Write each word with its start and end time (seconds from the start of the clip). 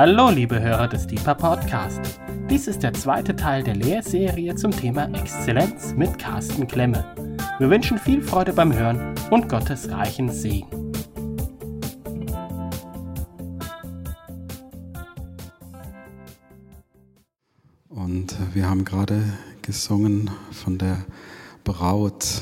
Hallo, 0.00 0.30
liebe 0.30 0.58
Hörer 0.58 0.88
des 0.88 1.06
Deeper 1.06 1.34
Podcast. 1.34 2.00
Dies 2.48 2.68
ist 2.68 2.82
der 2.82 2.94
zweite 2.94 3.36
Teil 3.36 3.62
der 3.62 3.76
Lehrserie 3.76 4.54
zum 4.54 4.70
Thema 4.70 5.04
Exzellenz 5.12 5.92
mit 5.92 6.18
Carsten 6.18 6.66
Klemme. 6.66 7.04
Wir 7.58 7.68
wünschen 7.68 7.98
viel 7.98 8.22
Freude 8.22 8.54
beim 8.54 8.72
Hören 8.72 9.14
und 9.30 9.50
Gottes 9.50 9.90
reichen 9.90 10.30
Segen. 10.30 10.70
Und 17.90 18.34
wir 18.54 18.70
haben 18.70 18.86
gerade 18.86 19.22
gesungen 19.60 20.30
von 20.50 20.78
der 20.78 21.04
Braut. 21.62 22.40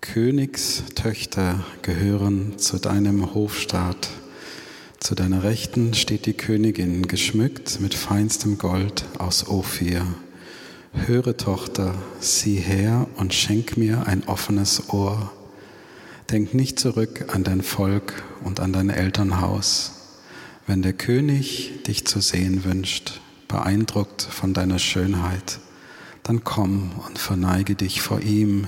Königstöchter 0.00 1.64
gehören 1.82 2.58
zu 2.58 2.78
deinem 2.78 3.34
Hofstaat. 3.34 4.08
Zu 5.00 5.14
deiner 5.14 5.44
Rechten 5.44 5.94
steht 5.94 6.26
die 6.26 6.34
Königin, 6.34 7.06
geschmückt 7.06 7.80
mit 7.80 7.94
feinstem 7.94 8.58
Gold 8.58 9.04
aus 9.18 9.46
Ophir. 9.48 10.06
Höre, 10.92 11.36
Tochter, 11.36 11.94
sieh 12.20 12.56
her 12.56 13.06
und 13.16 13.32
schenk 13.32 13.76
mir 13.76 14.06
ein 14.06 14.24
offenes 14.24 14.90
Ohr. 14.92 15.32
Denk 16.30 16.52
nicht 16.52 16.78
zurück 16.80 17.26
an 17.32 17.44
dein 17.44 17.62
Volk 17.62 18.22
und 18.44 18.60
an 18.60 18.72
dein 18.72 18.90
Elternhaus. 18.90 19.92
Wenn 20.66 20.82
der 20.82 20.92
König 20.92 21.84
dich 21.86 22.04
zu 22.04 22.20
sehen 22.20 22.64
wünscht, 22.64 23.20
beeindruckt 23.46 24.22
von 24.22 24.52
deiner 24.52 24.78
Schönheit, 24.78 25.60
dann 26.24 26.44
komm 26.44 26.90
und 27.06 27.18
verneige 27.18 27.76
dich 27.76 28.02
vor 28.02 28.20
ihm. 28.20 28.66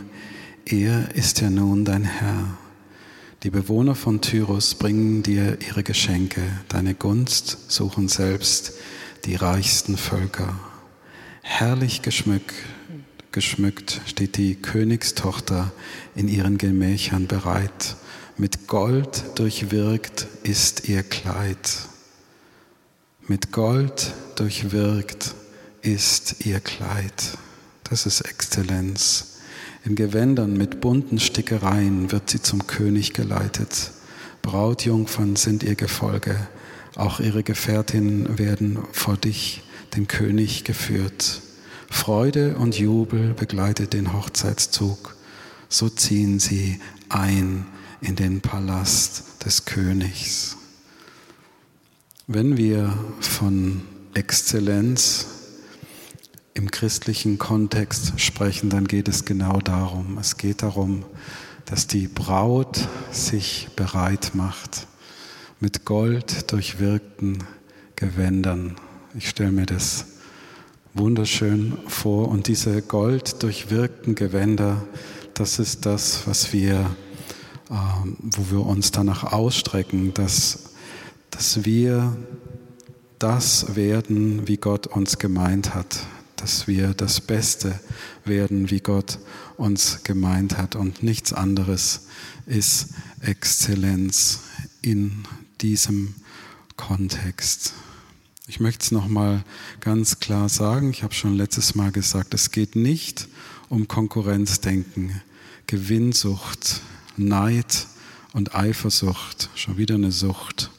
Er 0.64 1.14
ist 1.14 1.40
ja 1.40 1.50
nun 1.50 1.84
dein 1.84 2.04
Herr. 2.04 2.56
Die 3.42 3.48
Bewohner 3.48 3.94
von 3.94 4.20
Tyrus 4.20 4.74
bringen 4.74 5.22
dir 5.22 5.56
ihre 5.66 5.82
Geschenke, 5.82 6.42
deine 6.68 6.94
Gunst 6.94 7.72
suchen 7.72 8.06
selbst 8.06 8.74
die 9.24 9.34
reichsten 9.34 9.96
Völker. 9.96 10.60
Herrlich 11.40 12.02
geschmückt, 12.02 12.54
geschmückt 13.32 14.02
steht 14.04 14.36
die 14.36 14.56
Königstochter 14.56 15.72
in 16.14 16.28
ihren 16.28 16.58
Gemächern 16.58 17.28
bereit. 17.28 17.96
Mit 18.36 18.66
Gold 18.66 19.24
durchwirkt 19.36 20.26
ist 20.42 20.90
ihr 20.90 21.02
Kleid. 21.02 21.88
Mit 23.26 23.52
Gold 23.52 24.12
durchwirkt 24.36 25.34
ist 25.80 26.44
ihr 26.44 26.60
Kleid. 26.60 27.38
Das 27.84 28.04
ist 28.04 28.20
Exzellenz. 28.20 29.29
In 29.84 29.94
Gewändern 29.94 30.56
mit 30.56 30.80
bunten 30.80 31.18
Stickereien 31.18 32.12
wird 32.12 32.28
sie 32.28 32.42
zum 32.42 32.66
König 32.66 33.14
geleitet. 33.14 33.92
Brautjungfern 34.42 35.36
sind 35.36 35.62
ihr 35.62 35.74
Gefolge, 35.74 36.36
auch 36.96 37.20
ihre 37.20 37.42
Gefährtinnen 37.42 38.38
werden 38.38 38.78
vor 38.92 39.16
dich, 39.16 39.62
den 39.96 40.06
König, 40.06 40.64
geführt. 40.64 41.40
Freude 41.88 42.56
und 42.56 42.78
Jubel 42.78 43.34
begleitet 43.34 43.94
den 43.94 44.12
Hochzeitszug. 44.12 45.16
So 45.68 45.88
ziehen 45.88 46.40
sie 46.40 46.80
ein 47.08 47.66
in 48.00 48.16
den 48.16 48.40
Palast 48.40 49.44
des 49.44 49.64
Königs. 49.64 50.56
Wenn 52.26 52.56
wir 52.56 52.96
von 53.20 53.82
Exzellenz 54.14 55.26
im 56.54 56.70
christlichen 56.70 57.38
Kontext 57.38 58.20
sprechen, 58.20 58.70
dann 58.70 58.86
geht 58.86 59.08
es 59.08 59.24
genau 59.24 59.58
darum. 59.58 60.18
Es 60.18 60.36
geht 60.36 60.62
darum, 60.62 61.04
dass 61.64 61.86
die 61.86 62.08
Braut 62.08 62.88
sich 63.12 63.68
bereit 63.76 64.32
macht 64.34 64.86
mit 65.60 65.84
Gold 65.84 66.50
durchwirkten 66.50 67.44
Gewändern. 67.94 68.76
Ich 69.14 69.28
stelle 69.28 69.52
mir 69.52 69.66
das 69.66 70.06
wunderschön 70.94 71.78
vor. 71.86 72.28
Und 72.28 72.48
diese 72.48 72.82
Gold 72.82 73.42
durchwirkten 73.42 74.14
Gewänder, 74.14 74.82
das 75.34 75.58
ist 75.58 75.86
das, 75.86 76.26
was 76.26 76.52
wir, 76.52 76.96
äh, 77.70 77.74
wo 78.20 78.50
wir 78.50 78.66
uns 78.66 78.90
danach 78.90 79.32
ausstrecken, 79.32 80.12
dass, 80.14 80.70
dass 81.30 81.64
wir 81.64 82.16
das 83.20 83.76
werden, 83.76 84.48
wie 84.48 84.56
Gott 84.56 84.88
uns 84.88 85.18
gemeint 85.18 85.74
hat 85.74 86.06
dass 86.40 86.66
wir 86.66 86.94
das 86.94 87.20
Beste 87.20 87.78
werden, 88.24 88.70
wie 88.70 88.80
Gott 88.80 89.18
uns 89.56 90.02
gemeint 90.04 90.56
hat. 90.56 90.74
Und 90.74 91.02
nichts 91.02 91.32
anderes 91.32 92.06
ist 92.46 92.88
Exzellenz 93.20 94.40
in 94.80 95.24
diesem 95.60 96.14
Kontext. 96.76 97.74
Ich 98.46 98.58
möchte 98.58 98.84
es 98.84 98.90
nochmal 98.90 99.44
ganz 99.80 100.18
klar 100.18 100.48
sagen, 100.48 100.90
ich 100.90 101.02
habe 101.02 101.14
schon 101.14 101.34
letztes 101.34 101.74
Mal 101.74 101.92
gesagt, 101.92 102.32
es 102.32 102.50
geht 102.50 102.74
nicht 102.74 103.28
um 103.68 103.86
Konkurrenzdenken, 103.86 105.20
Gewinnsucht, 105.66 106.80
Neid 107.16 107.86
und 108.32 108.54
Eifersucht, 108.54 109.50
schon 109.54 109.76
wieder 109.76 109.96
eine 109.96 110.10
Sucht, 110.10 110.70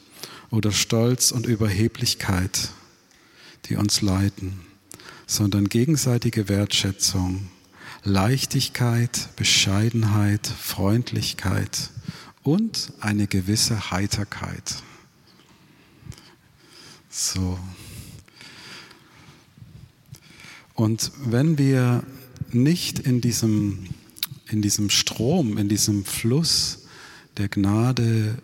oder 0.50 0.72
Stolz 0.72 1.30
und 1.30 1.46
Überheblichkeit, 1.46 2.70
die 3.66 3.76
uns 3.76 4.02
leiten 4.02 4.60
sondern 5.32 5.70
gegenseitige 5.70 6.50
Wertschätzung, 6.50 7.48
Leichtigkeit, 8.04 9.30
Bescheidenheit, 9.34 10.46
Freundlichkeit 10.46 11.88
und 12.42 12.92
eine 13.00 13.26
gewisse 13.26 13.90
Heiterkeit. 13.90 14.74
So. 17.08 17.58
Und 20.74 21.12
wenn 21.24 21.56
wir 21.56 22.02
nicht 22.50 22.98
in 22.98 23.22
diesem, 23.22 23.86
in 24.50 24.60
diesem 24.60 24.90
Strom, 24.90 25.56
in 25.56 25.70
diesem 25.70 26.04
Fluss 26.04 26.84
der 27.38 27.48
Gnade 27.48 28.36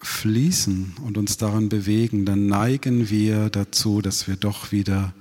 fließen 0.00 0.94
und 1.04 1.18
uns 1.18 1.36
daran 1.36 1.68
bewegen, 1.68 2.24
dann 2.24 2.46
neigen 2.46 3.10
wir 3.10 3.50
dazu, 3.50 4.02
dass 4.02 4.28
wir 4.28 4.36
doch 4.36 4.70
wieder 4.70 5.12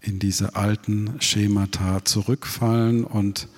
in 0.00 0.18
diese 0.18 0.56
alten 0.56 1.20
Schemata 1.20 2.04
zurückfallen. 2.04 3.04
Und 3.04 3.48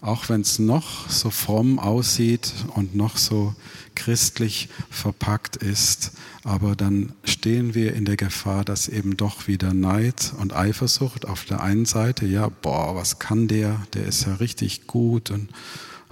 auch 0.00 0.28
wenn 0.28 0.40
es 0.40 0.58
noch 0.58 1.08
so 1.08 1.30
fromm 1.30 1.78
aussieht 1.78 2.52
und 2.74 2.94
noch 2.94 3.16
so 3.16 3.54
christlich 3.94 4.68
verpackt 4.90 5.56
ist, 5.56 6.12
aber 6.44 6.74
dann 6.74 7.12
stehen 7.22 7.74
wir 7.74 7.94
in 7.94 8.04
der 8.04 8.16
Gefahr, 8.16 8.64
dass 8.64 8.88
eben 8.88 9.16
doch 9.16 9.46
wieder 9.46 9.74
Neid 9.74 10.32
und 10.38 10.54
Eifersucht 10.54 11.26
auf 11.26 11.44
der 11.44 11.62
einen 11.62 11.84
Seite, 11.84 12.26
ja, 12.26 12.48
boah, 12.48 12.96
was 12.96 13.20
kann 13.20 13.46
der, 13.46 13.80
der 13.94 14.06
ist 14.06 14.26
ja 14.26 14.34
richtig 14.34 14.88
gut 14.88 15.30
und 15.30 15.50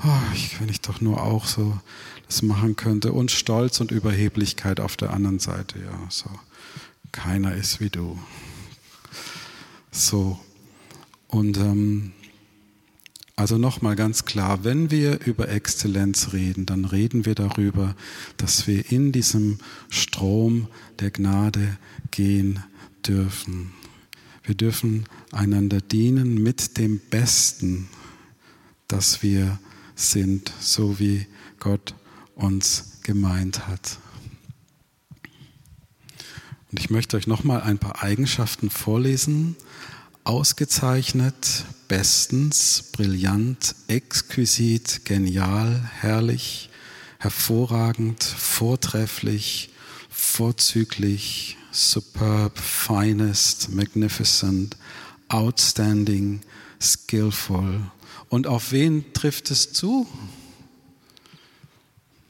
oh, 0.04 0.34
ich, 0.34 0.60
wenn 0.60 0.68
ich 0.68 0.80
doch 0.80 1.00
nur 1.00 1.22
auch 1.22 1.46
so 1.46 1.76
das 2.26 2.42
machen 2.42 2.76
könnte. 2.76 3.12
Und 3.12 3.32
Stolz 3.32 3.80
und 3.80 3.90
Überheblichkeit 3.90 4.78
auf 4.78 4.96
der 4.96 5.12
anderen 5.12 5.40
Seite, 5.40 5.80
ja, 5.80 5.98
so, 6.08 6.30
keiner 7.10 7.56
ist 7.56 7.80
wie 7.80 7.90
du. 7.90 8.16
So, 9.90 10.38
und 11.28 11.56
ähm, 11.58 12.12
also 13.40 13.56
nochmal 13.56 13.96
ganz 13.96 14.26
klar, 14.26 14.64
wenn 14.64 14.90
wir 14.90 15.24
über 15.26 15.48
Exzellenz 15.48 16.34
reden, 16.34 16.66
dann 16.66 16.84
reden 16.84 17.24
wir 17.24 17.34
darüber, 17.34 17.96
dass 18.36 18.66
wir 18.66 18.92
in 18.92 19.12
diesem 19.12 19.58
Strom 19.88 20.68
der 20.98 21.10
Gnade 21.10 21.78
gehen 22.10 22.62
dürfen. 23.06 23.72
Wir 24.44 24.54
dürfen 24.54 25.06
einander 25.32 25.80
dienen 25.80 26.42
mit 26.42 26.76
dem 26.76 26.98
Besten, 26.98 27.88
das 28.88 29.22
wir 29.22 29.58
sind, 29.94 30.52
so 30.60 30.98
wie 30.98 31.26
Gott 31.60 31.94
uns 32.34 32.98
gemeint 33.02 33.68
hat. 33.68 33.98
Und 36.70 36.78
ich 36.78 36.90
möchte 36.90 37.16
euch 37.16 37.26
nochmal 37.26 37.62
ein 37.62 37.78
paar 37.78 38.02
Eigenschaften 38.02 38.70
vorlesen. 38.70 39.56
Ausgezeichnet, 40.22 41.64
bestens, 41.88 42.84
brillant, 42.92 43.74
exquisit, 43.88 45.04
genial, 45.04 45.90
herrlich, 46.00 46.70
hervorragend, 47.18 48.22
vortrefflich, 48.22 49.70
vorzüglich, 50.10 51.56
superb, 51.72 52.58
finest, 52.58 53.70
magnificent, 53.70 54.76
outstanding, 55.28 56.40
skillful. 56.80 57.80
Und 58.28 58.46
auf 58.46 58.70
wen 58.70 59.12
trifft 59.12 59.50
es 59.50 59.72
zu? 59.72 60.06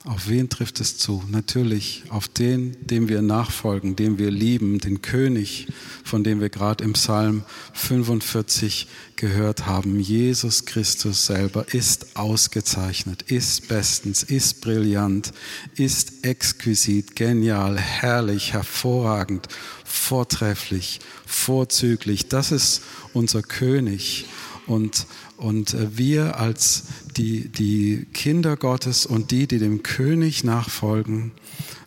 Auf 0.06 0.28
wen 0.28 0.48
trifft 0.48 0.80
es 0.80 0.96
zu? 0.96 1.22
Natürlich 1.28 2.04
auf 2.08 2.26
den, 2.26 2.74
dem 2.86 3.10
wir 3.10 3.20
nachfolgen, 3.20 3.96
dem 3.96 4.16
wir 4.16 4.30
lieben, 4.30 4.78
den 4.78 5.02
König, 5.02 5.66
von 6.04 6.24
dem 6.24 6.40
wir 6.40 6.48
gerade 6.48 6.82
im 6.82 6.94
Psalm 6.94 7.42
45 7.74 8.86
gehört 9.16 9.66
haben. 9.66 10.00
Jesus 10.00 10.64
Christus 10.64 11.26
selber 11.26 11.66
ist 11.74 12.16
ausgezeichnet, 12.16 13.20
ist 13.24 13.68
bestens, 13.68 14.22
ist 14.22 14.62
brillant, 14.62 15.32
ist 15.74 16.24
exquisit, 16.24 17.14
genial, 17.14 17.76
herrlich, 17.76 18.54
hervorragend, 18.54 19.48
vortrefflich, 19.84 21.00
vorzüglich. 21.26 22.26
Das 22.28 22.52
ist 22.52 22.80
unser 23.12 23.42
König. 23.42 24.24
Und, 24.70 25.08
und 25.36 25.74
äh, 25.74 25.98
wir 25.98 26.38
als 26.38 26.84
die, 27.16 27.48
die 27.48 28.06
Kinder 28.14 28.56
Gottes 28.56 29.04
und 29.04 29.32
die, 29.32 29.48
die 29.48 29.58
dem 29.58 29.82
König 29.82 30.44
nachfolgen, 30.44 31.32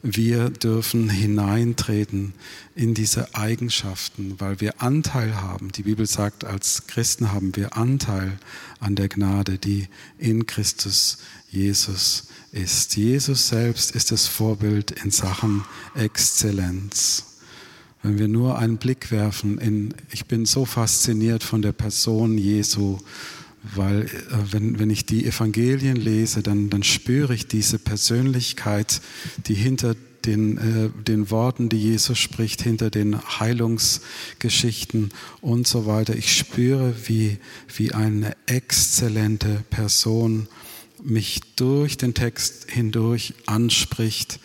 wir 0.02 0.50
dürfen 0.50 1.10
hineintreten 1.10 2.34
in 2.76 2.94
diese 2.94 3.36
Eigenschaften, 3.36 4.36
weil 4.40 4.60
wir 4.60 4.82
Anteil 4.82 5.42
haben. 5.42 5.72
Die 5.72 5.84
Bibel 5.84 6.06
sagt, 6.06 6.44
als 6.44 6.86
Christen 6.88 7.32
haben 7.32 7.56
wir 7.56 7.78
Anteil 7.78 8.38
an 8.82 8.98
der 8.98 9.08
Gnade, 9.08 9.58
die 9.58 9.88
in 10.18 10.46
Christus 10.46 11.20
Jesus 11.50 12.28
ist. 12.52 12.98
Jesus 12.98 13.48
selbst 13.48 13.96
ist 13.96 14.12
das 14.12 14.28
Vorbild 14.28 14.92
in 14.92 15.10
Sachen 15.10 15.64
Exzellenz. 15.96 17.33
Wenn 18.04 18.20
wir 18.20 18.28
nur 18.28 18.60
einen 18.60 18.78
Blick 18.78 19.12
werfen 19.12 19.58
in, 19.58 19.94
ich 20.12 20.26
bin 20.26 20.46
so 20.46 20.66
fasziniert 20.66 21.42
von 21.42 21.62
der 21.62 21.72
Person 21.72 22.38
Jesu, 22.38 22.98
weil 23.76 24.04
äh, 24.04 24.08
wenn, 24.52 24.78
wenn 24.78 24.90
ich 24.90 25.06
die 25.06 25.26
Evangelien 25.26 25.96
lese, 25.96 26.44
dann, 26.44 26.70
dann 26.70 26.84
spüre 26.84 27.34
ich 27.34 27.48
diese 27.48 27.80
Persönlichkeit, 27.80 29.02
die 29.48 29.54
hinter 29.56 29.96
den, 30.26 30.58
äh, 30.58 30.90
den 31.04 31.32
Worten, 31.32 31.70
die 31.70 31.78
Jesus 31.78 32.20
spricht, 32.20 32.62
hinter 32.62 32.90
den 32.90 33.18
Heilungsgeschichten 33.40 35.12
und 35.40 35.66
so 35.66 35.86
weiter. 35.86 36.16
Ich 36.16 36.36
spüre, 36.36 36.94
wie, 37.06 37.38
wie 37.74 37.94
eine 37.94 38.36
exzellente 38.48 39.64
Person 39.70 40.48
mich 41.02 41.42
durch 41.56 41.98
den 41.98 42.14
Text 42.14 42.70
hindurch 42.70 43.34
anspricht 43.46 44.40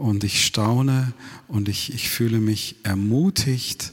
und 0.00 0.24
ich 0.24 0.46
staune 0.46 1.12
und 1.46 1.68
ich, 1.68 1.92
ich 1.92 2.08
fühle 2.08 2.40
mich 2.40 2.76
ermutigt, 2.84 3.92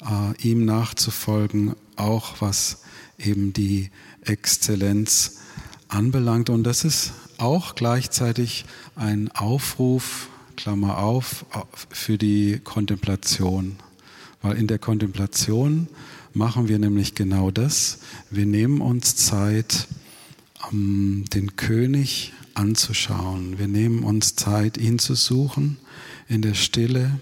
äh, 0.00 0.40
ihm 0.40 0.64
nachzufolgen, 0.64 1.74
auch 1.96 2.40
was 2.40 2.82
eben 3.18 3.52
die 3.52 3.90
Exzellenz 4.22 5.38
anbelangt. 5.88 6.48
Und 6.48 6.62
das 6.62 6.84
ist 6.84 7.12
auch 7.38 7.74
gleichzeitig 7.74 8.66
ein 8.94 9.32
Aufruf, 9.32 10.28
Klammer 10.56 10.98
auf, 10.98 11.44
für 11.90 12.18
die 12.18 12.60
Kontemplation. 12.62 13.76
Weil 14.42 14.56
in 14.56 14.68
der 14.68 14.78
Kontemplation 14.78 15.88
machen 16.34 16.68
wir 16.68 16.78
nämlich 16.78 17.16
genau 17.16 17.50
das. 17.50 17.98
Wir 18.30 18.46
nehmen 18.46 18.80
uns 18.80 19.16
Zeit, 19.16 19.88
den 20.72 21.56
König 21.56 22.32
anzuschauen. 22.58 23.58
Wir 23.58 23.68
nehmen 23.68 24.02
uns 24.02 24.34
Zeit, 24.34 24.76
ihn 24.76 24.98
zu 24.98 25.14
suchen 25.14 25.78
in 26.28 26.42
der 26.42 26.54
Stille. 26.54 27.18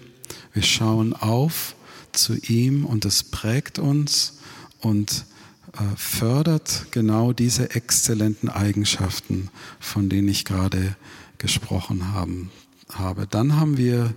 Wir 0.53 0.63
schauen 0.63 1.13
auf 1.13 1.75
zu 2.11 2.35
ihm 2.35 2.85
und 2.85 3.05
das 3.05 3.23
prägt 3.23 3.77
uns 3.77 4.39
und 4.79 5.25
äh, 5.73 5.95
fördert 5.95 6.87
genau 6.91 7.33
diese 7.33 7.75
exzellenten 7.75 8.49
Eigenschaften, 8.49 9.49
von 9.79 10.09
denen 10.09 10.27
ich 10.27 10.43
gerade 10.43 10.95
gesprochen 11.37 12.13
haben, 12.13 12.49
habe. 12.91 13.27
Dann 13.27 13.55
haben 13.55 13.77
wir 13.77 14.13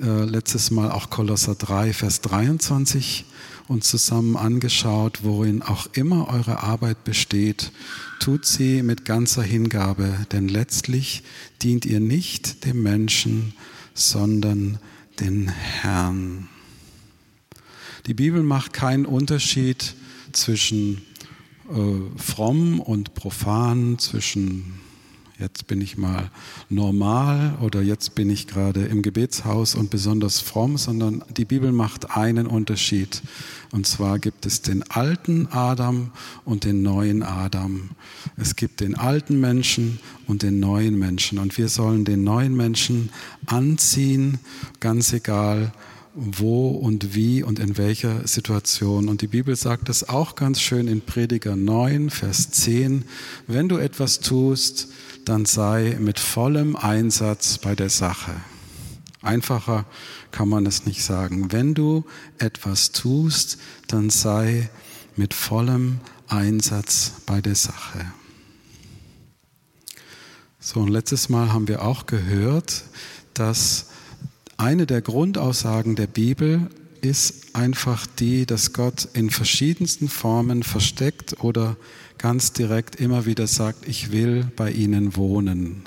äh, 0.00 0.24
letztes 0.24 0.72
Mal 0.72 0.90
auch 0.90 1.08
Kolosser 1.08 1.54
3, 1.54 1.92
Vers 1.92 2.20
23 2.22 3.24
uns 3.68 3.88
zusammen 3.88 4.36
angeschaut, 4.36 5.20
worin 5.22 5.62
auch 5.62 5.86
immer 5.92 6.28
eure 6.28 6.62
Arbeit 6.62 7.04
besteht, 7.04 7.70
tut 8.18 8.46
sie 8.46 8.82
mit 8.82 9.04
ganzer 9.04 9.42
Hingabe, 9.42 10.26
denn 10.32 10.48
letztlich 10.48 11.22
dient 11.62 11.84
ihr 11.84 12.00
nicht 12.00 12.64
dem 12.64 12.82
Menschen, 12.82 13.52
sondern 13.94 14.78
den 15.20 15.48
Herrn. 15.48 16.48
Die 18.06 18.14
Bibel 18.14 18.42
macht 18.42 18.72
keinen 18.72 19.04
Unterschied 19.04 19.94
zwischen 20.32 21.02
äh, 21.70 22.18
fromm 22.18 22.80
und 22.80 23.14
profan, 23.14 23.98
zwischen 23.98 24.80
jetzt 25.38 25.66
bin 25.66 25.80
ich 25.80 25.96
mal 25.96 26.30
normal 26.68 27.56
oder 27.60 27.80
jetzt 27.80 28.14
bin 28.14 28.28
ich 28.28 28.46
gerade 28.46 28.84
im 28.84 29.02
Gebetshaus 29.02 29.74
und 29.74 29.90
besonders 29.90 30.40
fromm, 30.40 30.76
sondern 30.76 31.22
die 31.36 31.44
Bibel 31.44 31.70
macht 31.70 32.16
einen 32.16 32.46
Unterschied. 32.46 33.22
Und 33.70 33.86
zwar 33.86 34.18
gibt 34.18 34.46
es 34.46 34.62
den 34.62 34.82
alten 34.90 35.46
Adam 35.50 36.10
und 36.44 36.64
den 36.64 36.82
neuen 36.82 37.22
Adam. 37.22 37.90
Es 38.36 38.56
gibt 38.56 38.80
den 38.80 38.96
alten 38.96 39.38
Menschen 39.40 40.00
und 40.26 40.42
den 40.42 40.58
neuen 40.58 40.98
Menschen. 40.98 41.38
Und 41.38 41.56
wir 41.56 41.68
sollen 41.68 42.04
den 42.04 42.24
neuen 42.24 42.56
Menschen 42.56 43.10
anziehen, 43.46 44.38
ganz 44.80 45.12
egal, 45.12 45.72
wo 46.14 46.70
und 46.70 47.14
wie 47.14 47.44
und 47.44 47.60
in 47.60 47.78
welcher 47.78 48.26
Situation. 48.26 49.08
Und 49.08 49.22
die 49.22 49.28
Bibel 49.28 49.54
sagt 49.54 49.88
es 49.88 50.08
auch 50.08 50.34
ganz 50.34 50.60
schön 50.60 50.88
in 50.88 51.00
Prediger 51.00 51.54
9, 51.54 52.10
Vers 52.10 52.50
10. 52.50 53.04
Wenn 53.46 53.68
du 53.68 53.76
etwas 53.76 54.18
tust, 54.18 54.88
dann 55.28 55.44
sei 55.44 55.96
mit 56.00 56.18
vollem 56.18 56.74
Einsatz 56.74 57.58
bei 57.58 57.74
der 57.74 57.90
Sache. 57.90 58.32
Einfacher 59.20 59.84
kann 60.30 60.48
man 60.48 60.64
es 60.64 60.86
nicht 60.86 61.04
sagen. 61.04 61.52
Wenn 61.52 61.74
du 61.74 62.06
etwas 62.38 62.92
tust, 62.92 63.58
dann 63.88 64.08
sei 64.08 64.70
mit 65.16 65.34
vollem 65.34 66.00
Einsatz 66.28 67.12
bei 67.26 67.42
der 67.42 67.56
Sache. 67.56 68.06
So, 70.60 70.80
und 70.80 70.88
letztes 70.88 71.28
Mal 71.28 71.52
haben 71.52 71.68
wir 71.68 71.82
auch 71.82 72.06
gehört, 72.06 72.84
dass 73.34 73.86
eine 74.56 74.86
der 74.86 75.02
Grundaussagen 75.02 75.94
der 75.94 76.06
Bibel 76.06 76.70
ist 77.00 77.54
einfach 77.54 78.06
die, 78.06 78.46
dass 78.46 78.72
Gott 78.72 79.08
in 79.12 79.30
verschiedensten 79.30 80.08
Formen 80.08 80.62
versteckt 80.62 81.44
oder 81.44 81.76
ganz 82.18 82.52
direkt 82.52 82.96
immer 82.96 83.26
wieder 83.26 83.46
sagt, 83.46 83.88
ich 83.88 84.12
will 84.12 84.50
bei 84.56 84.70
ihnen 84.70 85.16
wohnen. 85.16 85.82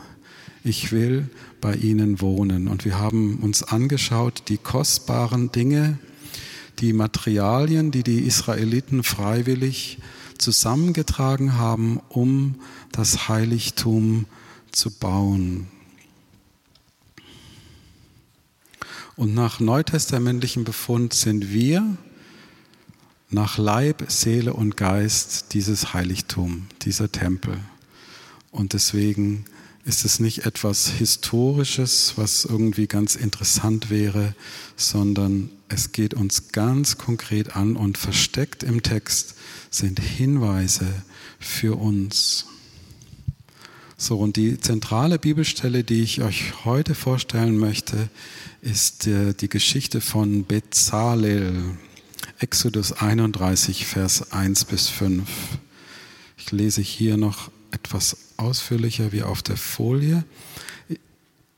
Ich 0.64 0.92
will 0.92 1.30
bei 1.60 1.76
ihnen 1.76 2.22
wohnen. 2.22 2.68
Und 2.68 2.86
wir 2.86 2.98
haben 2.98 3.38
uns 3.38 3.64
angeschaut, 3.64 4.44
die 4.48 4.58
kostbaren 4.58 5.52
Dinge, 5.52 6.00
die 6.80 6.94
Materialien, 6.94 7.92
die 7.92 8.04
die 8.04 8.22
Israeliten 8.22 9.04
freiwillig 9.04 10.00
zusammengetragen 10.38 11.58
haben, 11.58 12.00
um 12.10 12.56
das 12.92 13.28
Heiligtum 13.28 14.26
zu 14.72 14.90
bauen. 14.92 15.68
Und 19.16 19.36
nach 19.36 19.60
neutestamentlichem 19.60 20.64
Befund 20.64 21.14
sind 21.14 21.52
wir 21.52 21.98
nach 23.32 23.58
Leib, 23.58 24.06
Seele 24.10 24.54
und 24.54 24.78
Geist 24.78 25.54
dieses 25.54 25.94
Heiligtum, 25.94 26.68
dieser 26.82 27.12
Tempel. 27.12 27.58
Und 28.52 28.74
deswegen 28.74 29.46
ist 29.86 30.06
es 30.06 30.20
nicht 30.20 30.46
etwas 30.46 30.88
Historisches, 30.90 32.14
was 32.18 32.46
irgendwie 32.46 32.88
ganz 32.88 33.16
interessant 33.16 33.90
wäre, 33.90 34.36
sondern 34.76 35.50
es 35.70 35.92
geht 35.92 36.14
uns 36.14 36.52
ganz 36.52 36.98
konkret 36.98 37.56
an 37.56 37.76
und 37.76 37.98
versteckt 37.98 38.64
im 38.64 38.84
Text 38.84 39.36
sind 39.70 40.00
Hinweise 40.00 40.86
für 41.40 41.78
uns. 41.78 42.46
So, 43.98 44.18
und 44.20 44.36
die 44.36 44.60
zentrale 44.60 45.18
Bibelstelle, 45.18 45.84
die 45.84 46.02
ich 46.02 46.22
euch 46.22 46.66
heute 46.66 46.96
vorstellen 46.96 47.58
möchte, 47.58 48.10
ist 48.62 49.08
äh, 49.08 49.34
die 49.34 49.48
Geschichte 49.48 50.02
von 50.02 50.46
Bezalel, 50.46 51.78
Exodus 52.42 52.94
31, 52.94 53.86
Vers 53.86 54.32
1 54.32 54.66
bis 54.66 54.90
5. 54.90 55.30
Ich 56.38 56.52
lese 56.52 56.82
hier 56.82 57.16
noch 57.16 57.52
etwas 57.70 58.18
ausführlicher 58.38 59.12
wie 59.12 59.22
auf 59.22 59.44
der 59.44 59.58
Folie. 59.58 60.24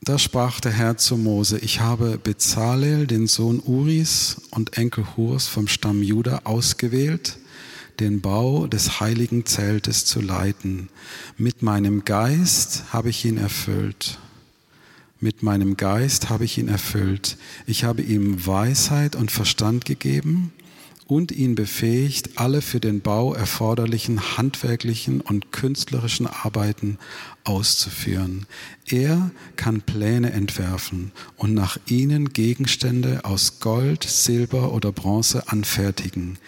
Da 0.02 0.18
sprach 0.18 0.60
der 0.60 0.72
Herr 0.72 0.98
zu 0.98 1.16
Mose, 1.16 1.58
ich 1.58 1.80
habe 1.80 2.18
Bezalel, 2.18 3.06
den 3.06 3.26
Sohn 3.28 3.60
Uris 3.60 4.42
und 4.50 4.76
Enkel 4.76 5.06
Hurs 5.16 5.46
vom 5.46 5.68
Stamm 5.68 6.02
Juda 6.02 6.42
ausgewählt, 6.44 7.38
den 7.98 8.20
Bau 8.20 8.66
des 8.66 9.00
heiligen 9.00 9.46
Zeltes 9.46 10.04
zu 10.04 10.20
leiten. 10.20 10.90
Mit 11.38 11.62
meinem 11.62 12.04
Geist 12.04 12.92
habe 12.92 13.08
ich 13.08 13.24
ihn 13.24 13.38
erfüllt. 13.38 14.18
Mit 15.18 15.42
meinem 15.42 15.78
Geist 15.78 16.28
habe 16.28 16.44
ich 16.44 16.58
ihn 16.58 16.68
erfüllt. 16.68 17.38
Ich 17.64 17.84
habe 17.84 18.02
ihm 18.02 18.46
Weisheit 18.46 19.16
und 19.16 19.30
Verstand 19.30 19.86
gegeben 19.86 20.52
und 21.06 21.32
ihn 21.32 21.54
befähigt, 21.54 22.38
alle 22.38 22.62
für 22.62 22.80
den 22.80 23.00
Bau 23.00 23.34
erforderlichen 23.34 24.36
handwerklichen 24.36 25.20
und 25.20 25.52
künstlerischen 25.52 26.26
Arbeiten 26.26 26.98
auszuführen. 27.44 28.46
Er 28.86 29.30
kann 29.56 29.82
Pläne 29.82 30.32
entwerfen 30.32 31.12
und 31.36 31.54
nach 31.54 31.78
ihnen 31.86 32.32
Gegenstände 32.32 33.24
aus 33.24 33.60
Gold, 33.60 34.04
Silber 34.04 34.72
oder 34.72 34.92
Bronze 34.92 35.48
anfertigen. 35.48 36.38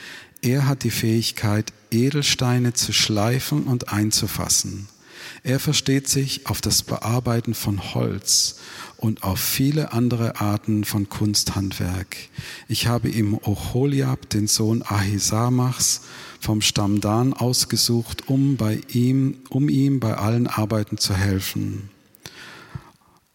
Er 0.42 0.66
hat 0.66 0.84
die 0.84 0.90
Fähigkeit, 0.90 1.72
Edelsteine 1.90 2.72
zu 2.72 2.92
schleifen 2.92 3.64
und 3.64 3.92
einzufassen. 3.92 4.88
Er 5.42 5.60
versteht 5.60 6.08
sich 6.08 6.46
auf 6.46 6.60
das 6.60 6.82
Bearbeiten 6.82 7.54
von 7.54 7.94
Holz 7.94 8.56
und 9.06 9.22
auf 9.22 9.38
viele 9.38 9.92
andere 9.92 10.40
Arten 10.40 10.82
von 10.82 11.08
Kunsthandwerk. 11.08 12.16
Ich 12.66 12.88
habe 12.88 13.08
ihm 13.08 13.34
Oholiab, 13.34 14.28
den 14.30 14.48
Sohn 14.48 14.82
Ahisamachs, 14.82 16.00
vom 16.40 16.60
Stamm 16.60 17.00
Dan 17.00 17.32
ausgesucht, 17.32 18.28
um, 18.28 18.56
bei 18.56 18.80
ihm, 18.88 19.36
um 19.48 19.68
ihm 19.68 20.00
bei 20.00 20.16
allen 20.16 20.48
Arbeiten 20.48 20.98
zu 20.98 21.14
helfen. 21.14 21.88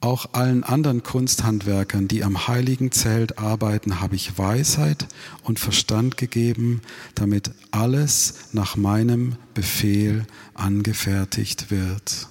Auch 0.02 0.34
allen 0.34 0.66
anderen 0.66 1.04
Kunsthandwerkern, 1.04 2.10
die 2.10 2.26
am 2.26 2.50
heiligen 2.50 2.92
Zelt 2.92 3.38
arbeiten, 3.38 4.02
habe 4.02 4.18
ich 4.18 4.38
Weisheit 4.38 5.08
und 5.44 5.58
Verstand 5.58 6.18
gegeben, 6.18 6.82
damit 7.16 7.52
alles 7.72 8.34
nach 8.52 8.76
meinem 8.76 9.38
Befehl 9.54 10.26
angefertigt 10.54 11.72
wird. 11.72 12.28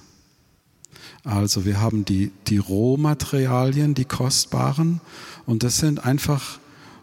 Also 1.24 1.64
wir 1.64 1.80
haben 1.80 2.04
die, 2.04 2.32
die 2.46 2.58
Rohmaterialien, 2.58 3.94
die 3.94 4.04
kostbaren, 4.04 5.00
und 5.46 5.62
das 5.62 5.78
sind 5.78 6.04
einfach 6.04 6.58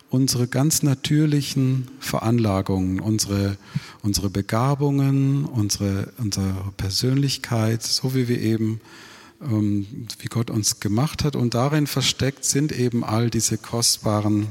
unsere 0.10 0.48
ganz 0.48 0.84
natürlichen 0.84 1.90
Veranlagungen, 2.00 3.00
unsere, 3.00 3.58
unsere 4.02 4.30
Begabungen, 4.30 5.46
unsere, 5.46 6.14
unsere 6.18 6.54
Persönlichkeit, 6.78 7.84
so 7.84 8.16
wie 8.16 8.28
wir 8.28 8.40
eben, 8.40 8.80
ähm, 9.42 9.86
wie 10.20 10.28
Gott 10.28 10.50
uns 10.50 10.80
gemacht 10.80 11.24
hat. 11.24 11.36
Und 11.36 11.54
darin 11.54 11.88
versteckt 11.88 12.46
sind 12.46 12.72
eben 12.72 13.04
all 13.04 13.30
diese 13.30 13.58
kostbaren 13.58 14.48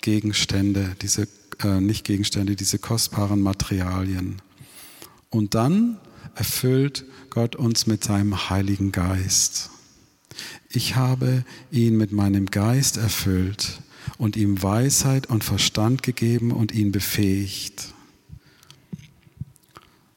Gegenstände, 0.00 0.96
diese, 1.00 1.28
äh, 1.62 1.80
nicht 1.80 2.04
Gegenstände, 2.04 2.56
diese 2.56 2.78
kostbaren 2.78 3.40
Materialien. 3.40 4.42
Und 5.30 5.54
dann 5.54 5.98
erfüllt 6.34 7.04
Gott 7.30 7.56
uns 7.56 7.86
mit 7.86 8.04
seinem 8.04 8.50
Heiligen 8.50 8.92
Geist. 8.92 9.70
Ich 10.70 10.96
habe 10.96 11.44
ihn 11.70 11.96
mit 11.96 12.12
meinem 12.12 12.46
Geist 12.46 12.96
erfüllt 12.96 13.80
und 14.18 14.36
ihm 14.36 14.62
Weisheit 14.62 15.26
und 15.26 15.44
Verstand 15.44 16.02
gegeben 16.02 16.50
und 16.50 16.72
ihn 16.72 16.92
befähigt. 16.92 17.94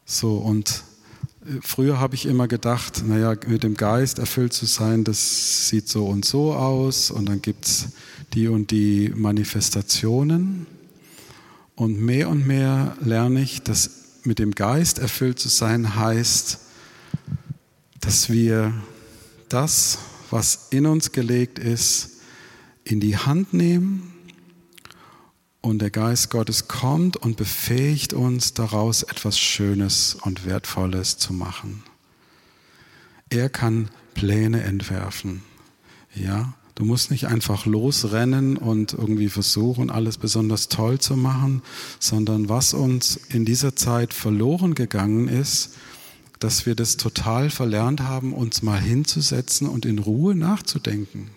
So, 0.06 0.36
und 0.38 0.84
äh, 1.46 1.60
früher 1.62 2.00
habe 2.00 2.15
ich 2.15 2.25
immer 2.25 2.48
gedacht, 2.48 3.03
naja, 3.06 3.36
mit 3.48 3.63
dem 3.63 3.75
Geist 3.75 4.20
erfüllt 4.20 4.53
zu 4.53 4.65
sein, 4.65 5.03
das 5.03 5.70
sieht 5.70 5.88
so 5.88 6.08
und 6.08 6.25
so 6.25 6.53
aus 6.53 7.12
und 7.12 7.27
dann 7.27 7.41
gibt 7.41 7.65
es 7.65 7.89
die 8.34 8.48
und 8.48 8.72
die 8.72 9.12
Manifestationen. 9.15 10.68
Und 11.75 12.00
mehr 12.00 12.30
und 12.30 12.46
mehr 12.46 12.96
lerne 13.01 13.41
ich, 13.41 13.62
dass 13.63 14.00
mit 14.24 14.40
dem 14.40 14.51
Geist 14.51 15.00
erfüllt 15.00 15.40
zu 15.40 15.50
sein 15.50 15.96
heißt, 15.96 16.60
dass 18.00 18.30
wir 18.30 18.74
das, 19.50 20.00
was 20.30 20.68
in 20.70 20.86
uns 20.86 21.12
gelegt 21.12 21.60
ist, 21.60 22.22
in 22.84 23.00
die 23.00 23.18
Hand 23.18 23.54
nehmen 23.54 24.13
und 25.62 25.80
der 25.80 25.92
Geist 25.92 26.30
Gottes 26.32 26.68
kommt 26.68 27.18
und 27.18 27.38
befähigt 27.38 28.13
uns 28.13 28.54
daraus 28.54 29.04
etwas 29.04 29.40
Schönes 29.40 30.16
und 30.16 30.46
Wertvolles 30.46 31.18
zu 31.18 31.34
machen. 31.34 31.84
Er 33.30 33.50
kann 33.50 33.90
Pläne 34.13 34.63
entwerfen. 34.63 35.44
Ja, 36.13 36.54
du 36.81 36.88
musst 36.88 37.11
nicht 37.11 37.27
einfach 37.27 37.67
losrennen 37.67 38.57
und 38.57 38.93
irgendwie 38.93 39.29
versuchen, 39.29 39.91
alles 39.91 40.17
besonders 40.17 40.67
toll 40.67 40.97
zu 40.97 41.15
machen, 41.15 41.61
sondern 42.00 42.50
was 42.50 42.73
uns 42.73 43.17
in 43.29 43.45
dieser 43.45 43.75
Zeit 43.75 44.15
verloren 44.15 44.73
gegangen 44.73 45.27
ist, 45.27 45.75
dass 46.39 46.65
wir 46.65 46.73
das 46.73 46.97
total 46.97 47.51
verlernt 47.51 48.01
haben, 48.01 48.33
uns 48.33 48.63
mal 48.63 48.81
hinzusetzen 48.81 49.69
und 49.69 49.85
in 49.85 50.00
Ruhe 50.00 50.33
nachzudenken. 50.33 51.29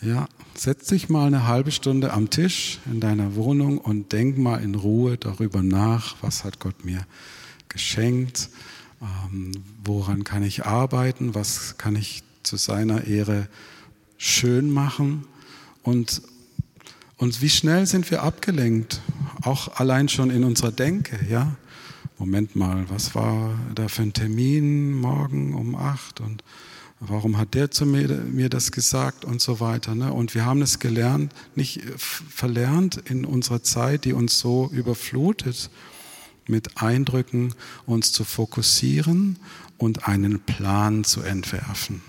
Ja, 0.00 0.26
setz 0.54 0.86
dich 0.86 1.10
mal 1.10 1.26
eine 1.26 1.46
halbe 1.46 1.70
Stunde 1.70 2.14
am 2.14 2.30
Tisch 2.30 2.78
in 2.90 2.98
deiner 2.98 3.34
Wohnung 3.34 3.76
und 3.76 4.12
denk 4.12 4.38
mal 4.38 4.62
in 4.62 4.74
Ruhe 4.74 5.18
darüber 5.18 5.62
nach, 5.62 6.16
was 6.22 6.44
hat 6.44 6.60
Gott 6.60 6.86
mir 6.86 7.06
geschenkt, 7.68 8.48
ähm, 9.02 9.52
woran 9.84 10.24
kann 10.24 10.44
ich 10.44 10.64
arbeiten, 10.64 11.34
was 11.34 11.76
kann 11.76 11.94
ich 11.94 12.22
zu 12.42 12.56
seiner 12.56 13.04
Ehre 13.06 13.48
schön 14.22 14.70
machen 14.70 15.24
und, 15.82 16.22
und 17.16 17.42
wie 17.42 17.50
schnell 17.50 17.86
sind 17.86 18.08
wir 18.12 18.22
abgelenkt, 18.22 19.00
auch 19.42 19.80
allein 19.80 20.08
schon 20.08 20.30
in 20.30 20.44
unserer 20.44 20.70
Denke, 20.70 21.18
ja. 21.28 21.56
Moment 22.18 22.54
mal, 22.54 22.84
was 22.88 23.16
war 23.16 23.58
da 23.74 23.88
für 23.88 24.02
ein 24.02 24.12
Termin 24.12 24.94
morgen 24.94 25.54
um 25.54 25.74
acht 25.74 26.20
und 26.20 26.44
warum 27.00 27.36
hat 27.36 27.54
der 27.54 27.72
zu 27.72 27.84
mir, 27.84 28.06
mir 28.06 28.48
das 28.48 28.70
gesagt 28.70 29.24
und 29.24 29.40
so 29.40 29.58
weiter. 29.58 29.96
Ne? 29.96 30.12
Und 30.12 30.36
wir 30.36 30.44
haben 30.44 30.62
es 30.62 30.78
gelernt, 30.78 31.32
nicht 31.56 31.80
verlernt 31.96 32.98
in 33.10 33.24
unserer 33.24 33.64
Zeit, 33.64 34.04
die 34.04 34.12
uns 34.12 34.38
so 34.38 34.70
überflutet, 34.72 35.68
mit 36.46 36.80
Eindrücken 36.80 37.54
uns 37.86 38.12
zu 38.12 38.22
fokussieren 38.22 39.40
und 39.78 40.06
einen 40.06 40.38
Plan 40.38 41.02
zu 41.02 41.22
entwerfen 41.22 42.02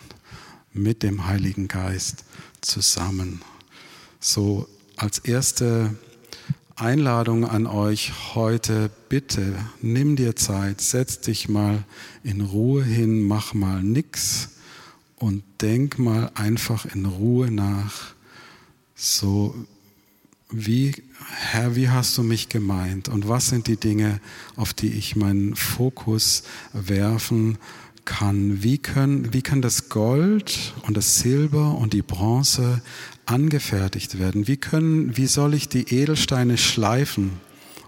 mit 0.74 1.04
dem 1.04 1.26
Heiligen 1.26 1.68
Geist 1.68 2.26
zusammen. 2.62 3.42
So 4.20 4.68
als 4.96 5.20
erste 5.20 5.96
Einladung 6.76 7.46
an 7.46 7.68
euch 7.68 8.14
heute, 8.34 8.90
bitte 9.10 9.56
nimm 9.82 10.16
dir 10.16 10.36
Zeit, 10.36 10.82
setz 10.82 11.22
dich 11.22 11.48
mal 11.48 11.84
in 12.24 12.42
Ruhe 12.42 12.84
hin, 12.84 13.22
mach 13.22 13.54
mal 13.54 13.84
nix 13.84 14.50
und 15.18 15.44
denk 15.62 16.00
mal 16.00 16.32
einfach 16.34 16.86
in 16.86 17.06
Ruhe 17.06 17.52
nach, 17.52 18.16
so 18.96 19.56
wie, 20.50 20.94
Herr, 21.30 21.76
wie 21.76 21.90
hast 21.90 22.18
du 22.18 22.24
mich 22.24 22.50
gemeint 22.50 23.08
und 23.08 23.28
was 23.28 23.48
sind 23.48 23.68
die 23.68 23.78
Dinge, 23.78 24.20
auf 24.56 24.74
die 24.74 24.94
ich 24.94 25.16
meinen 25.16 25.56
Fokus 25.56 26.44
werfen 26.74 27.58
kann? 28.06 28.64
Wie, 28.64 28.78
können, 28.78 29.34
wie 29.34 29.42
kann 29.42 29.62
das 29.62 29.90
Gold 29.90 30.74
und 30.84 30.98
das 30.98 31.20
Silber 31.20 31.76
und 31.76 31.94
die 31.94 32.02
Bronze 32.02 32.82
angefertigt 33.26 34.20
werden? 34.20 34.48
Wie, 34.48 34.58
können, 34.58 35.18
wie 35.18 35.28
soll 35.28 35.54
ich 35.54 35.70
die 35.70 35.94
Edelsteine 35.96 36.58
schleifen 36.58 37.40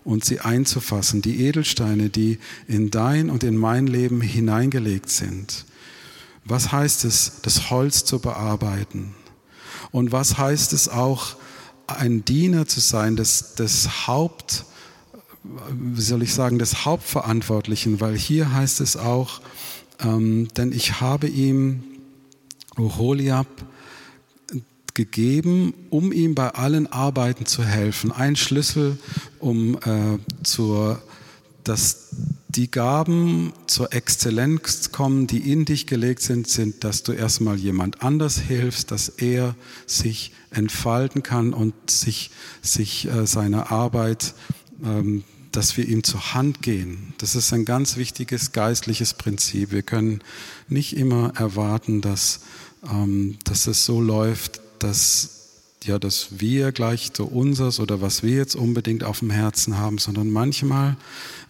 und 0.03 0.25
sie 0.25 0.39
einzufassen? 0.39 1.21
Die 1.21 1.45
Edelsteine, 1.45 2.09
die 2.09 2.39
in 2.67 2.91
dein 2.91 3.29
und 3.29 3.43
in 3.43 3.57
mein 3.57 3.87
Leben 3.87 4.21
hineingelegt 4.21 5.09
sind. 5.09 5.65
Was 6.43 6.71
heißt 6.71 7.05
es, 7.05 7.41
das 7.41 7.69
Holz 7.69 8.05
zu 8.05 8.19
bearbeiten? 8.19 9.15
Und 9.91 10.11
was 10.11 10.37
heißt 10.37 10.73
es 10.73 10.89
auch, 10.89 11.35
ein 11.87 12.25
Diener 12.25 12.65
zu 12.65 12.79
sein, 12.79 13.15
des, 13.15 13.55
des 13.55 14.07
Haupt, 14.07 14.65
wie 15.43 16.01
soll 16.01 16.23
ich 16.23 16.33
sagen, 16.33 16.59
des 16.59 16.85
Hauptverantwortlichen? 16.85 18.01
Weil 18.01 18.17
hier 18.17 18.51
heißt 18.53 18.81
es 18.81 18.97
auch, 18.97 19.41
ähm, 19.99 20.47
denn 20.57 20.71
ich 20.71 21.01
habe 21.01 21.27
ihm 21.27 21.83
Oholiab 22.77 23.47
gegeben, 24.95 25.73
um 25.89 26.11
ihm 26.11 26.35
bei 26.35 26.49
allen 26.49 26.87
Arbeiten 26.87 27.45
zu 27.45 27.63
helfen. 27.63 28.11
Ein 28.11 28.35
Schlüssel, 28.35 28.97
um 29.39 29.75
äh, 29.75 30.17
zur, 30.43 31.01
dass 31.63 32.09
die 32.47 32.71
Gaben 32.71 33.51
zur 33.67 33.93
Exzellenz 33.93 34.91
kommen, 34.91 35.27
die 35.27 35.51
in 35.51 35.65
dich 35.65 35.87
gelegt 35.87 36.21
sind, 36.21 36.47
sind, 36.47 36.85
dass 36.85 37.03
du 37.03 37.11
erstmal 37.11 37.57
jemand 37.57 38.01
anders 38.01 38.39
hilfst, 38.39 38.91
dass 38.91 39.09
er 39.09 39.55
sich 39.85 40.31
entfalten 40.51 41.21
kann 41.21 41.53
und 41.53 41.73
sich, 41.89 42.31
sich 42.61 43.09
äh, 43.09 43.27
seine 43.27 43.71
Arbeit, 43.71 44.33
ähm, 44.83 45.25
dass 45.55 45.77
wir 45.77 45.87
ihm 45.87 46.03
zur 46.03 46.33
Hand 46.33 46.61
gehen. 46.61 47.13
Das 47.17 47.35
ist 47.35 47.53
ein 47.53 47.65
ganz 47.65 47.95
wichtiges 47.95 48.51
geistliches 48.51 49.13
Prinzip. 49.13 49.71
Wir 49.71 49.83
können 49.83 50.21
nicht 50.67 50.97
immer 50.97 51.33
erwarten, 51.35 52.01
dass, 52.01 52.41
ähm, 52.83 53.37
dass 53.45 53.67
es 53.67 53.85
so 53.85 54.01
läuft, 54.01 54.59
dass 54.79 55.31
ja, 55.85 55.99
dass 55.99 56.39
wir 56.39 56.71
gleich 56.71 57.13
zu 57.13 57.25
unseres 57.27 57.79
oder 57.79 58.01
was 58.01 58.23
wir 58.23 58.35
jetzt 58.35 58.55
unbedingt 58.55 59.03
auf 59.03 59.19
dem 59.19 59.29
Herzen 59.29 59.77
haben, 59.77 59.99
sondern 59.99 60.31
manchmal 60.31 60.97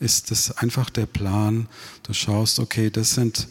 ist 0.01 0.29
es 0.29 0.51
einfach 0.51 0.89
der 0.89 1.05
Plan, 1.05 1.67
du 2.03 2.13
schaust, 2.13 2.59
okay, 2.59 2.89
das 2.89 3.13
sind 3.13 3.47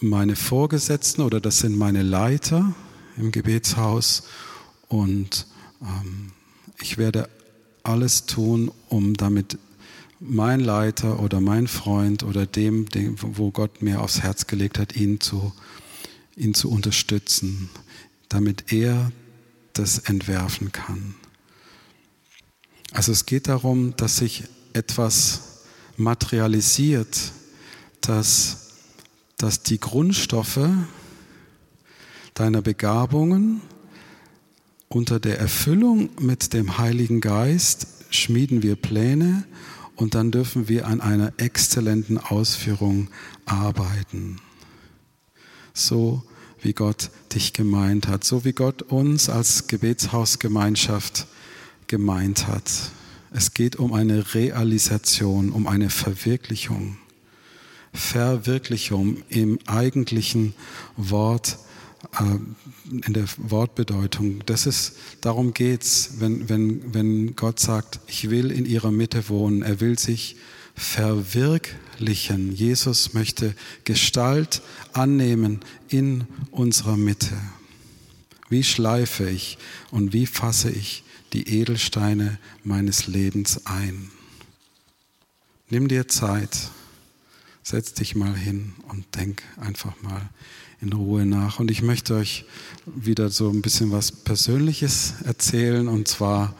meine 0.00 0.34
Vorgesetzten 0.34 1.22
oder 1.22 1.40
das 1.40 1.60
sind 1.60 1.76
meine 1.76 2.02
Leiter 2.02 2.74
im 3.16 3.30
Gebetshaus 3.30 4.24
und 4.88 5.46
ähm, 5.80 6.32
ich 6.80 6.98
werde 6.98 7.28
alles 7.84 8.26
tun, 8.26 8.72
um 8.88 9.14
damit 9.14 9.58
mein 10.20 10.60
Leiter 10.60 11.20
oder 11.20 11.40
mein 11.40 11.66
Freund 11.66 12.22
oder 12.22 12.46
dem, 12.46 12.88
dem, 12.88 13.16
wo 13.20 13.50
Gott 13.50 13.82
mir 13.82 14.00
aufs 14.00 14.22
Herz 14.22 14.46
gelegt 14.46 14.78
hat, 14.78 14.96
ihn 14.96 15.20
zu, 15.20 15.52
ihn 16.36 16.54
zu 16.54 16.70
unterstützen, 16.70 17.68
damit 18.28 18.72
er 18.72 19.12
das 19.72 19.98
entwerfen 19.98 20.72
kann. 20.72 21.14
Also 22.92 23.12
es 23.12 23.26
geht 23.26 23.48
darum, 23.48 23.94
dass 23.96 24.18
sich 24.18 24.44
etwas 24.72 25.64
materialisiert, 25.96 27.32
dass, 28.00 28.68
dass 29.36 29.62
die 29.62 29.80
Grundstoffe 29.80 30.68
deiner 32.34 32.62
Begabungen 32.62 33.60
unter 34.88 35.18
der 35.20 35.38
Erfüllung 35.38 36.10
mit 36.20 36.52
dem 36.52 36.78
Heiligen 36.78 37.20
Geist 37.20 37.86
schmieden 38.10 38.62
wir 38.62 38.76
Pläne 38.76 39.44
und 39.96 40.14
dann 40.14 40.30
dürfen 40.30 40.68
wir 40.68 40.86
an 40.86 41.00
einer 41.00 41.32
exzellenten 41.38 42.18
Ausführung 42.18 43.08
arbeiten. 43.46 44.36
So 45.72 46.22
wie 46.62 46.72
Gott 46.72 47.10
dich 47.34 47.52
gemeint 47.52 48.08
hat, 48.08 48.24
so 48.24 48.44
wie 48.44 48.52
Gott 48.52 48.82
uns 48.82 49.28
als 49.28 49.66
Gebetshausgemeinschaft 49.66 51.26
gemeint 51.86 52.46
hat. 52.46 52.70
Es 53.32 53.54
geht 53.54 53.76
um 53.76 53.92
eine 53.92 54.34
Realisation, 54.34 55.50
um 55.50 55.66
eine 55.66 55.90
Verwirklichung. 55.90 56.98
Verwirklichung 57.92 59.22
im 59.28 59.58
eigentlichen 59.66 60.54
Wort 60.96 61.58
in 62.90 63.12
der 63.12 63.26
Wortbedeutung. 63.36 64.42
Das 64.46 64.66
ist, 64.66 64.96
darum 65.20 65.54
geht's, 65.54 66.14
wenn, 66.18 66.48
wenn, 66.48 66.94
wenn 66.94 67.36
Gott 67.36 67.60
sagt, 67.60 68.00
ich 68.06 68.30
will 68.30 68.50
in 68.50 68.66
ihrer 68.66 68.90
Mitte 68.90 69.28
wohnen. 69.28 69.62
Er 69.62 69.80
will 69.80 69.98
sich 69.98 70.36
verwirklichen. 70.74 72.52
Jesus 72.54 73.14
möchte 73.14 73.54
Gestalt 73.84 74.62
annehmen 74.92 75.60
in 75.88 76.26
unserer 76.50 76.96
Mitte. 76.96 77.36
Wie 78.48 78.62
schleife 78.62 79.28
ich 79.28 79.58
und 79.90 80.12
wie 80.12 80.26
fasse 80.26 80.70
ich 80.70 81.02
die 81.32 81.60
Edelsteine 81.60 82.38
meines 82.62 83.06
Lebens 83.06 83.66
ein? 83.66 84.10
Nimm 85.68 85.88
dir 85.88 86.06
Zeit, 86.06 86.70
setz 87.62 87.94
dich 87.94 88.14
mal 88.14 88.36
hin 88.36 88.74
und 88.88 89.16
denk 89.16 89.42
einfach 89.56 90.00
mal 90.02 90.30
in 90.80 90.92
Ruhe 90.92 91.26
nach. 91.26 91.58
Und 91.58 91.70
ich 91.70 91.82
möchte 91.82 92.14
euch 92.14 92.44
wieder 92.84 93.30
so 93.30 93.50
ein 93.50 93.62
bisschen 93.62 93.92
was 93.92 94.12
Persönliches 94.12 95.14
erzählen. 95.24 95.88
Und 95.88 96.08
zwar, 96.08 96.54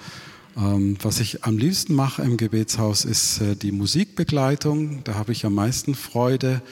ähm, 0.57 0.97
was 1.03 1.21
ich 1.21 1.45
am 1.45 1.59
liebsten 1.59 1.95
mache 1.95 2.23
im 2.23 2.37
Gebetshaus, 2.37 3.05
ist 3.05 3.41
äh, 3.41 3.57
die 3.57 3.73
Musikbegleitung. 3.73 5.05
Da 5.05 5.15
habe 5.15 5.33
ich 5.33 5.45
am 5.45 5.55
meisten 5.55 5.95
Freude, 5.95 6.63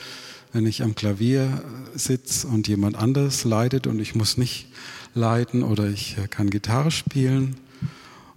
wenn 0.52 0.66
ich 0.66 0.82
am 0.82 0.94
Klavier 0.94 1.62
äh, 1.94 1.98
sitze 1.98 2.46
und 2.46 2.68
jemand 2.68 2.96
anderes 2.96 3.44
leidet 3.44 3.86
und 3.86 3.98
ich 4.00 4.14
muss 4.14 4.36
nicht 4.36 4.68
leiten 5.14 5.62
oder 5.62 5.88
ich 5.88 6.16
äh, 6.18 6.28
kann 6.28 6.50
Gitarre 6.50 6.90
spielen. 6.90 7.56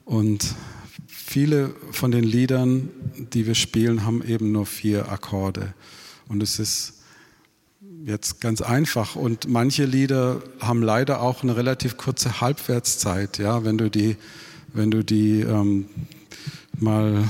Und 0.03 0.55
viele 1.07 1.73
von 1.91 2.11
den 2.11 2.23
Liedern, 2.23 2.89
die 3.33 3.45
wir 3.45 3.55
spielen, 3.55 4.05
haben 4.05 4.23
eben 4.23 4.51
nur 4.51 4.65
vier 4.65 5.11
Akkorde. 5.11 5.73
Und 6.27 6.43
es 6.43 6.59
ist 6.59 6.96
jetzt 8.05 8.41
ganz 8.41 8.61
einfach. 8.61 9.15
Und 9.15 9.47
manche 9.47 9.85
Lieder 9.85 10.41
haben 10.59 10.81
leider 10.81 11.21
auch 11.21 11.43
eine 11.43 11.55
relativ 11.55 11.97
kurze 11.97 12.41
Halbwertszeit. 12.41 13.37
Ja, 13.37 13.63
wenn 13.63 13.77
du 13.77 13.89
die, 13.89 14.17
wenn 14.73 14.91
du 14.91 15.03
die 15.03 15.41
ähm, 15.41 15.85
mal 16.79 17.23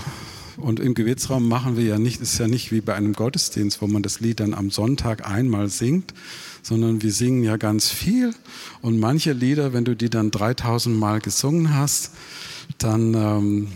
und 0.58 0.80
im 0.80 0.96
Gebetsraum 0.96 1.48
machen 1.48 1.78
wir 1.78 1.86
ja 1.86 2.00
nicht, 2.00 2.20
ist 2.20 2.40
ja 2.40 2.48
nicht 2.48 2.72
wie 2.72 2.82
bei 2.82 2.96
einem 2.96 3.14
Gottesdienst, 3.14 3.82
wo 3.82 3.88
man 3.88 4.02
das 4.02 4.20
Lied 4.20 4.40
dann 4.40 4.56
am 4.56 4.72
Sonntag 4.72 5.30
einmal 5.30 5.70
singt, 5.70 6.16
sondern 6.64 7.04
wir 7.04 7.12
singen 7.12 7.44
ja 7.44 7.58
ganz 7.58 7.90
viel. 7.90 8.34
Und 8.82 9.00
manche 9.00 9.34
Lieder, 9.34 9.74
wenn 9.74 9.86
du 9.86 9.96
die 9.96 10.10
dann 10.10 10.32
3000 10.32 10.98
Mal 10.98 11.22
gesungen 11.22 11.76
hast, 11.76 12.12
dann, 12.80 13.14
ähm, 13.14 13.68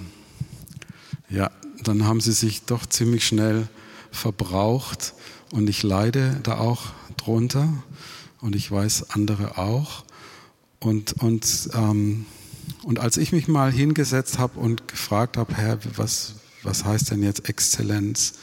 ja, 1.29 1.51
dann 1.83 2.05
haben 2.05 2.19
sie 2.19 2.33
sich 2.33 2.63
doch 2.63 2.85
ziemlich 2.87 3.25
schnell 3.25 3.67
verbraucht. 4.11 5.13
Und 5.51 5.69
ich 5.69 5.83
leide 5.83 6.39
da 6.43 6.57
auch 6.57 6.87
drunter 7.17 7.83
und 8.39 8.55
ich 8.55 8.71
weiß 8.71 9.11
andere 9.11 9.57
auch. 9.57 10.05
Und, 10.79 11.13
und, 11.21 11.69
ähm, 11.73 12.25
und 12.83 12.99
als 12.99 13.17
ich 13.17 13.31
mich 13.31 13.47
mal 13.47 13.71
hingesetzt 13.71 14.39
habe 14.39 14.59
und 14.59 14.87
gefragt 14.87 15.37
habe, 15.37 15.53
Herr, 15.55 15.77
was, 15.95 16.35
was 16.63 16.85
heißt 16.85 17.11
denn 17.11 17.21
jetzt 17.21 17.47
Exzellenz 17.47 18.35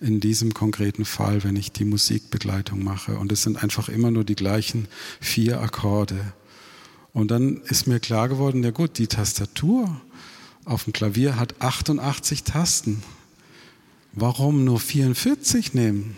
in 0.00 0.20
diesem 0.20 0.54
konkreten 0.54 1.04
Fall, 1.04 1.42
wenn 1.44 1.56
ich 1.56 1.72
die 1.72 1.84
Musikbegleitung 1.84 2.84
mache? 2.84 3.18
Und 3.18 3.32
es 3.32 3.42
sind 3.42 3.62
einfach 3.62 3.88
immer 3.88 4.10
nur 4.10 4.24
die 4.24 4.36
gleichen 4.36 4.86
vier 5.20 5.60
Akkorde. 5.60 6.32
Und 7.12 7.30
dann 7.30 7.62
ist 7.62 7.86
mir 7.86 8.00
klar 8.00 8.28
geworden, 8.28 8.62
ja 8.62 8.70
gut, 8.70 8.98
die 8.98 9.08
Tastatur 9.08 10.00
auf 10.64 10.84
dem 10.84 10.92
Klavier 10.92 11.36
hat 11.36 11.60
88 11.60 12.44
Tasten. 12.44 13.02
Warum 14.12 14.64
nur 14.64 14.78
44 14.78 15.74
nehmen? 15.74 16.16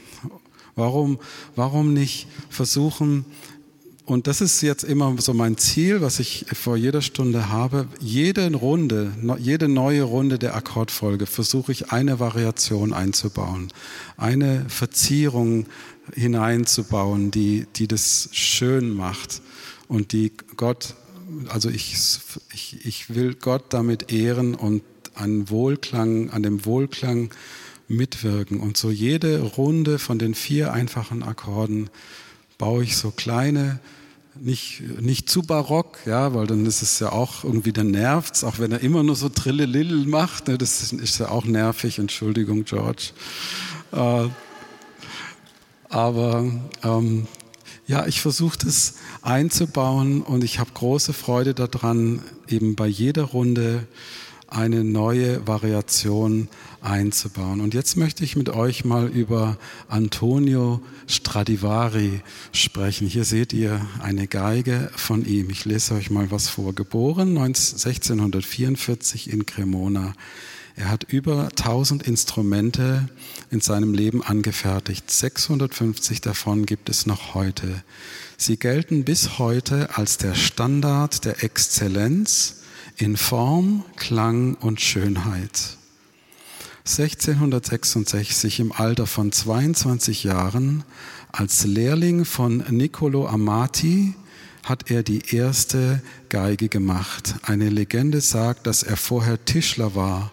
Warum, 0.74 1.18
warum 1.54 1.92
nicht 1.92 2.28
versuchen, 2.48 3.24
und 4.04 4.26
das 4.26 4.40
ist 4.40 4.62
jetzt 4.62 4.82
immer 4.82 5.14
so 5.18 5.32
mein 5.32 5.56
Ziel, 5.56 6.00
was 6.00 6.18
ich 6.18 6.46
vor 6.52 6.76
jeder 6.76 7.02
Stunde 7.02 7.50
habe, 7.50 7.86
jede 8.00 8.52
Runde, 8.52 9.12
jede 9.38 9.68
neue 9.68 10.02
Runde 10.02 10.38
der 10.38 10.56
Akkordfolge 10.56 11.26
versuche 11.26 11.70
ich 11.70 11.92
eine 11.92 12.18
Variation 12.18 12.92
einzubauen, 12.92 13.68
eine 14.16 14.64
Verzierung 14.68 15.66
hineinzubauen, 16.14 17.30
die, 17.30 17.66
die 17.76 17.86
das 17.86 18.28
schön 18.32 18.92
macht 18.92 19.40
und 19.86 20.12
die 20.12 20.32
Gott, 20.56 20.94
also 21.48 21.70
ich, 21.70 21.94
ich, 22.52 22.84
ich 22.84 23.14
will 23.14 23.34
Gott 23.34 23.66
damit 23.68 24.12
ehren 24.12 24.56
und 24.56 24.82
an 25.14 25.48
Wohlklang, 25.48 26.30
an 26.30 26.42
dem 26.42 26.64
Wohlklang 26.64 27.30
mitwirken. 27.92 28.60
Und 28.60 28.76
so 28.76 28.90
jede 28.90 29.40
Runde 29.40 29.98
von 29.98 30.18
den 30.18 30.34
vier 30.34 30.72
einfachen 30.72 31.22
Akkorden 31.22 31.90
baue 32.58 32.82
ich 32.84 32.96
so 32.96 33.10
kleine, 33.10 33.80
nicht, 34.34 34.82
nicht 35.00 35.28
zu 35.28 35.42
barock, 35.42 35.98
ja, 36.06 36.34
weil 36.34 36.46
dann 36.46 36.64
ist 36.64 36.82
es 36.82 36.98
ja 37.00 37.12
auch 37.12 37.44
irgendwie, 37.44 37.72
dann 37.72 37.90
nervt's, 37.90 38.44
auch 38.44 38.58
wenn 38.58 38.72
er 38.72 38.80
immer 38.80 39.02
nur 39.02 39.16
so 39.16 39.28
Trillelill 39.28 40.06
macht, 40.06 40.48
ne, 40.48 40.56
das 40.56 40.82
ist, 40.82 40.92
ist, 40.92 41.18
ja 41.18 41.28
auch 41.28 41.44
nervig, 41.44 41.98
Entschuldigung, 41.98 42.64
George. 42.64 43.10
Äh, 43.92 44.28
aber 45.88 46.50
ähm, 46.82 47.26
ja, 47.86 48.06
ich 48.06 48.22
versuche 48.22 48.58
das 48.64 48.94
einzubauen 49.20 50.22
und 50.22 50.42
ich 50.44 50.58
habe 50.58 50.70
große 50.72 51.12
Freude 51.12 51.52
daran, 51.52 52.22
eben 52.48 52.74
bei 52.74 52.86
jeder 52.86 53.24
Runde 53.24 53.86
eine 54.52 54.84
neue 54.84 55.46
Variation 55.46 56.48
einzubauen. 56.80 57.60
Und 57.60 57.74
jetzt 57.74 57.96
möchte 57.96 58.24
ich 58.24 58.36
mit 58.36 58.48
euch 58.48 58.84
mal 58.84 59.08
über 59.08 59.56
Antonio 59.88 60.80
Stradivari 61.06 62.20
sprechen. 62.52 63.06
Hier 63.06 63.24
seht 63.24 63.52
ihr 63.52 63.86
eine 64.00 64.26
Geige 64.26 64.90
von 64.96 65.24
ihm. 65.24 65.50
Ich 65.50 65.64
lese 65.64 65.94
euch 65.94 66.10
mal 66.10 66.30
was 66.30 66.48
vor. 66.48 66.74
Geboren 66.74 67.38
1644 67.38 69.32
in 69.32 69.46
Cremona. 69.46 70.12
Er 70.74 70.90
hat 70.90 71.04
über 71.04 71.48
1000 71.48 72.02
Instrumente 72.02 73.08
in 73.50 73.60
seinem 73.60 73.92
Leben 73.92 74.22
angefertigt. 74.22 75.10
650 75.10 76.22
davon 76.22 76.64
gibt 76.64 76.88
es 76.88 77.04
noch 77.04 77.34
heute. 77.34 77.82
Sie 78.38 78.56
gelten 78.56 79.04
bis 79.04 79.38
heute 79.38 79.96
als 79.96 80.16
der 80.16 80.34
Standard 80.34 81.26
der 81.26 81.44
Exzellenz 81.44 82.61
in 82.96 83.16
Form, 83.16 83.84
Klang 83.96 84.54
und 84.54 84.80
Schönheit. 84.80 85.76
1666 86.84 88.58
im 88.60 88.72
Alter 88.72 89.06
von 89.06 89.30
22 89.30 90.24
Jahren 90.24 90.84
als 91.30 91.64
Lehrling 91.64 92.24
von 92.24 92.58
Niccolo 92.68 93.26
Amati 93.28 94.14
hat 94.64 94.90
er 94.90 95.02
die 95.02 95.34
erste 95.34 96.02
Geige 96.28 96.68
gemacht. 96.68 97.36
Eine 97.42 97.68
Legende 97.68 98.20
sagt, 98.20 98.66
dass 98.66 98.82
er 98.82 98.96
vorher 98.96 99.44
Tischler 99.44 99.94
war, 99.94 100.32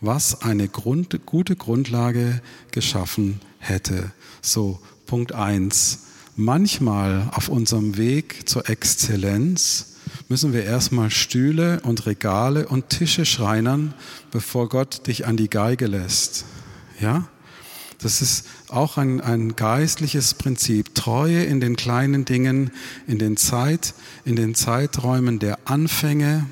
was 0.00 0.42
eine 0.42 0.68
Grund, 0.68 1.26
gute 1.26 1.56
Grundlage 1.56 2.40
geschaffen 2.70 3.40
hätte. 3.58 4.12
So, 4.40 4.80
Punkt 5.06 5.32
eins. 5.32 6.06
Manchmal 6.36 7.28
auf 7.32 7.48
unserem 7.48 7.96
Weg 7.96 8.48
zur 8.48 8.68
Exzellenz 8.68 9.89
müssen 10.30 10.52
wir 10.52 10.62
erstmal 10.62 11.10
Stühle 11.10 11.80
und 11.80 12.06
Regale 12.06 12.68
und 12.68 12.88
Tische 12.88 13.26
schreinern, 13.26 13.94
bevor 14.30 14.68
Gott 14.68 15.08
dich 15.08 15.26
an 15.26 15.36
die 15.36 15.50
Geige 15.50 15.88
lässt. 15.88 16.44
Ja? 17.00 17.26
Das 17.98 18.22
ist 18.22 18.46
auch 18.68 18.96
ein, 18.96 19.20
ein 19.20 19.56
geistliches 19.56 20.34
Prinzip. 20.34 20.94
Treue 20.94 21.42
in 21.42 21.60
den 21.60 21.74
kleinen 21.74 22.24
Dingen, 22.24 22.70
in 23.08 23.18
den 23.18 23.36
Zeit, 23.36 23.92
in 24.24 24.36
den 24.36 24.54
Zeiträumen 24.54 25.40
der 25.40 25.58
Anfänge, 25.64 26.46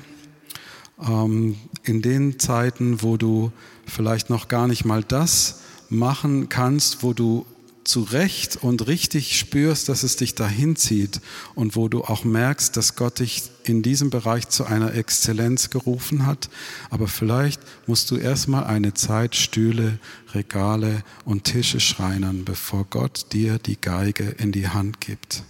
ähm, 1.01 1.55
in 1.83 2.01
den 2.01 2.37
Zeiten, 2.37 3.01
wo 3.01 3.15
du 3.15 3.53
vielleicht 3.87 4.29
noch 4.29 4.49
gar 4.49 4.67
nicht 4.67 4.83
mal 4.83 5.05
das 5.05 5.61
machen 5.89 6.49
kannst, 6.49 7.01
wo 7.01 7.13
du 7.13 7.45
zu 7.89 8.03
Recht 8.03 8.57
und 8.57 8.85
richtig 8.85 9.37
spürst, 9.39 9.89
dass 9.89 10.03
es 10.03 10.15
dich 10.15 10.35
dahin 10.35 10.75
zieht 10.75 11.21
und 11.55 11.75
wo 11.75 11.87
du 11.87 12.03
auch 12.03 12.23
merkst, 12.23 12.77
dass 12.77 12.95
Gott 12.95 13.17
dich 13.17 13.49
in 13.63 13.81
diesem 13.81 14.11
Bereich 14.11 14.47
zu 14.47 14.63
einer 14.63 14.93
Exzellenz 14.93 15.71
gerufen 15.71 16.27
hat. 16.27 16.51
Aber 16.91 17.07
vielleicht 17.07 17.59
musst 17.87 18.11
du 18.11 18.17
erstmal 18.17 18.65
eine 18.65 18.93
Zeit 18.93 19.35
Stühle, 19.35 19.97
Regale 20.35 21.03
und 21.25 21.45
Tische 21.45 21.79
schreinern, 21.79 22.45
bevor 22.45 22.85
Gott 22.85 23.33
dir 23.33 23.57
die 23.57 23.81
Geige 23.81 24.35
in 24.37 24.51
die 24.51 24.67
Hand 24.67 25.01
gibt. 25.01 25.43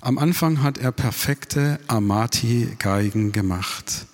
Am 0.00 0.16
Anfang 0.16 0.62
hat 0.62 0.78
er 0.78 0.92
perfekte 0.92 1.80
Amati-Geigen 1.88 3.32
gemacht. 3.32 4.06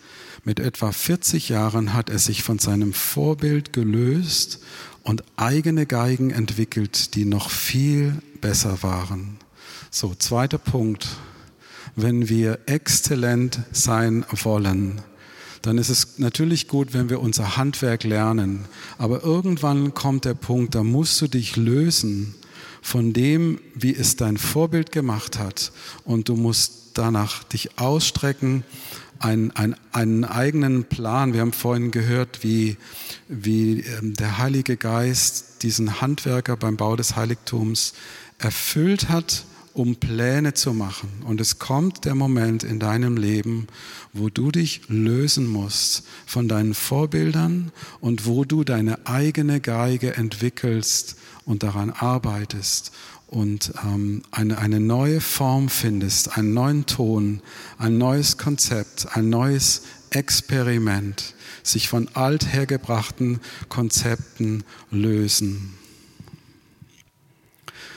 Mit 0.45 0.61
etwa 0.61 0.93
40 0.93 1.51
Jahren 1.51 1.93
hat 1.93 2.09
er 2.09 2.19
sich 2.19 2.43
von 2.43 2.59
seinem 2.59 2.95
Vorbild 2.95 3.75
gelöst 3.75 4.61
und 5.05 5.23
eigene 5.37 5.87
Geigen 5.87 6.31
entwickelt, 6.31 7.15
die 7.15 7.25
noch 7.25 7.51
viel 7.51 8.21
besser 8.41 8.83
waren. 8.83 9.37
So, 9.91 10.15
zweiter 10.15 10.59
Punkt. 10.59 11.07
Wenn 11.95 12.29
wir 12.29 12.59
exzellent 12.67 13.61
sein 13.71 14.25
wollen, 14.31 15.01
dann 15.63 15.79
ist 15.79 15.91
es 15.91 16.19
natürlich 16.19 16.67
gut, 16.67 16.93
wenn 16.93 17.09
wir 17.09 17.21
unser 17.21 17.57
Handwerk 17.57 18.03
lernen. 18.03 18.65
Aber 18.99 19.23
irgendwann 19.23 19.95
kommt 19.95 20.25
der 20.25 20.35
Punkt, 20.35 20.75
da 20.75 20.83
musst 20.83 21.21
du 21.21 21.29
dich 21.29 21.57
lösen 21.57 22.35
von 22.83 23.13
dem, 23.13 23.61
wie 23.75 23.95
es 23.95 24.17
dein 24.17 24.37
Vorbild 24.37 24.93
gemacht 24.93 25.39
hat. 25.39 25.73
Und 26.05 26.29
du 26.29 26.35
musst 26.37 26.85
danach 26.95 27.45
dich 27.45 27.79
ausstrecken 27.79 28.65
einen, 29.25 29.53
einen, 29.93 30.25
eigenen 30.25 30.85
Plan. 30.85 31.33
Wir 31.33 31.41
haben 31.41 31.53
vorhin 31.53 31.91
gehört, 31.91 32.45
wie, 32.45 32.77
wie 33.27 33.81
ähm, 33.81 34.15
der 34.15 34.39
Heilige 34.39 34.77
Geist 34.77 35.63
diesen 35.63 36.01
Handwerker 36.03 36.57
beim 36.57 36.77
Bau 36.77 36.95
des 36.95 37.17
Heiligtums 37.17 37.95
erfüllt 38.39 39.09
hat, 39.09 39.47
um 39.73 39.97
Pläne 39.97 40.53
zu 40.53 40.75
machen. 40.75 41.09
Und 41.27 41.41
es 41.41 41.59
kommt 41.59 42.05
der 42.05 42.15
Moment 42.15 42.63
in 42.65 42.79
deinem 42.79 43.17
Leben, 43.17 43.67
wo 44.13 44.29
du 44.29 44.51
dich 44.51 44.83
lösen 44.89 45.49
musst 45.49 46.05
von 46.27 46.47
deinen 46.47 46.75
Vorbildern 46.75 47.73
und 48.01 48.27
wo 48.27 48.45
du 48.45 48.63
deine 48.63 49.07
eigene 49.07 49.61
Geige 49.61 50.17
entwickelst 50.17 51.17
und 51.45 51.63
daran 51.63 51.91
arbeitest 51.91 52.93
und 53.27 53.73
ähm, 53.85 54.23
eine, 54.31 54.59
eine 54.59 54.81
neue 54.81 55.21
Form 55.21 55.69
findest, 55.69 56.37
einen 56.37 56.55
neuen 56.55 56.87
Ton, 56.87 57.43
ein 57.79 57.99
neues 57.99 58.39
Konzept, 58.39 59.17
ein 59.17 59.29
neues 59.29 59.83
Experiment, 60.11 61.35
sich 61.63 61.89
von 61.89 62.09
althergebrachten 62.15 63.41
Konzepten 63.69 64.63
lösen. 64.91 65.75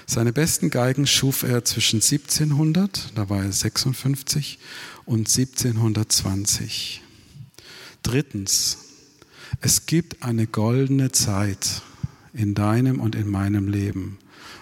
Seine 0.08 0.32
besten 0.32 0.70
Geigen 0.70 1.06
schuf 1.06 1.44
er 1.44 1.66
zwischen 1.66 1.98
1700, 1.98 3.12
da 3.16 3.30
war 3.30 3.44
er 3.44 3.52
56, 3.52 4.58
und 5.06 5.28
1720. 5.28 7.02
Drittens, 8.04 8.78
es 9.62 9.86
gibt 9.86 10.24
eine 10.24 10.48
goldene 10.48 11.12
Zeit 11.12 11.82
in 12.38 12.54
deinem 12.54 13.00
und 13.00 13.16
in 13.16 13.30
meinem 13.30 13.68
Leben. 13.68 14.20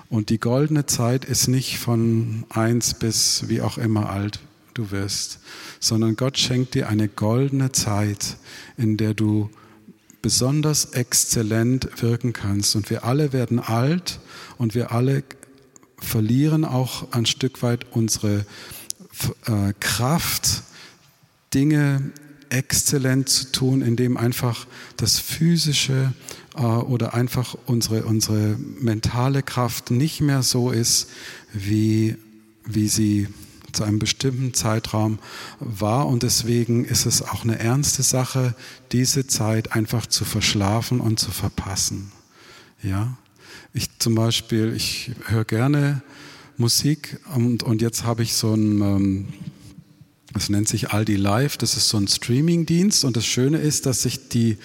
Und 0.10 0.30
die 0.30 0.40
goldene 0.40 0.86
Zeit 0.86 1.26
ist 1.26 1.48
nicht 1.48 1.78
von 1.78 2.46
eins 2.50 2.94
bis 2.94 3.50
wie 3.50 3.62
auch 3.62 3.78
immer 3.78 4.10
alt 4.10 4.40
du 4.74 4.92
wirst, 4.92 5.40
sondern 5.80 6.16
Gott 6.16 6.38
schenkt 6.38 6.74
dir 6.74 6.90
eine 6.90 7.08
goldene 7.08 7.72
Zeit, 7.72 8.38
in 8.78 8.98
der 8.98 9.14
du 9.14 9.50
besonders 10.22 10.86
exzellent 10.94 12.02
wirken 12.02 12.34
kannst. 12.34 12.76
Und 12.76 12.90
wir 12.90 13.04
alle 13.04 13.34
werden 13.34 13.60
alt 13.60 14.20
und 14.58 14.76
wir 14.76 14.92
alle 14.92 15.24
verlieren 16.00 16.66
auch 16.66 17.12
ein 17.12 17.26
Stück 17.26 17.62
weit 17.62 17.86
unsere 17.92 18.46
äh, 19.46 19.74
Kraft, 19.80 20.64
Dinge 21.54 22.12
exzellent 22.50 23.30
zu 23.30 23.52
tun, 23.52 23.82
indem 23.82 24.18
einfach 24.18 24.68
das 24.98 25.20
Physische 25.20 26.14
oder 26.62 27.14
einfach 27.14 27.56
unsere, 27.66 28.06
unsere 28.06 28.58
mentale 28.80 29.44
Kraft 29.44 29.92
nicht 29.92 30.22
mehr 30.22 30.44
so 30.44 30.72
ist, 30.72 31.10
wie, 31.54 32.16
wie 32.66 32.88
sie 32.88 33.28
zu 33.74 33.84
einem 33.84 34.00
bestimmten 34.00 34.54
Zeitraum 34.54 35.20
war. 35.60 36.08
Und 36.08 36.24
deswegen 36.24 36.86
ist 36.86 37.06
es 37.06 37.22
auch 37.22 37.44
eine 37.44 37.60
ernste 37.60 38.04
Sache, 38.04 38.56
diese 38.92 39.28
Zeit 39.28 39.74
einfach 39.74 40.08
zu 40.08 40.26
verschlafen 40.26 41.00
und 41.00 41.20
zu 41.20 41.32
verpassen. 41.32 42.12
Ja, 42.82 43.18
ich 43.74 44.00
zum 44.00 44.16
Beispiel, 44.16 44.74
ich 44.76 45.12
höre 45.26 45.46
gerne 45.46 46.02
Musik 46.58 47.20
und, 47.36 47.64
und 47.64 47.82
jetzt 47.82 48.06
habe 48.06 48.24
ich 48.24 48.34
so 48.34 48.54
ein, 48.54 48.82
ähm, 48.82 49.28
das 50.34 50.50
nennt 50.50 50.68
sich 50.68 50.92
Aldi 50.92 51.16
Live, 51.16 51.58
das 51.58 51.76
ist 51.76 51.90
so 51.90 51.98
ein 51.98 52.08
Streaming-Dienst 52.08 53.04
und 53.04 53.18
das 53.18 53.26
Schöne 53.26 53.58
ist, 53.58 53.86
dass 53.86 54.04
sich 54.04 54.30
die, 54.30 54.58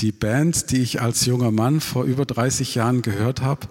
die 0.00 0.12
Bands, 0.12 0.66
die 0.66 0.78
ich 0.78 1.00
als 1.00 1.26
junger 1.26 1.50
Mann 1.50 1.80
vor 1.80 2.04
über 2.04 2.24
30 2.24 2.74
Jahren 2.74 3.02
gehört 3.02 3.42
habe, 3.42 3.68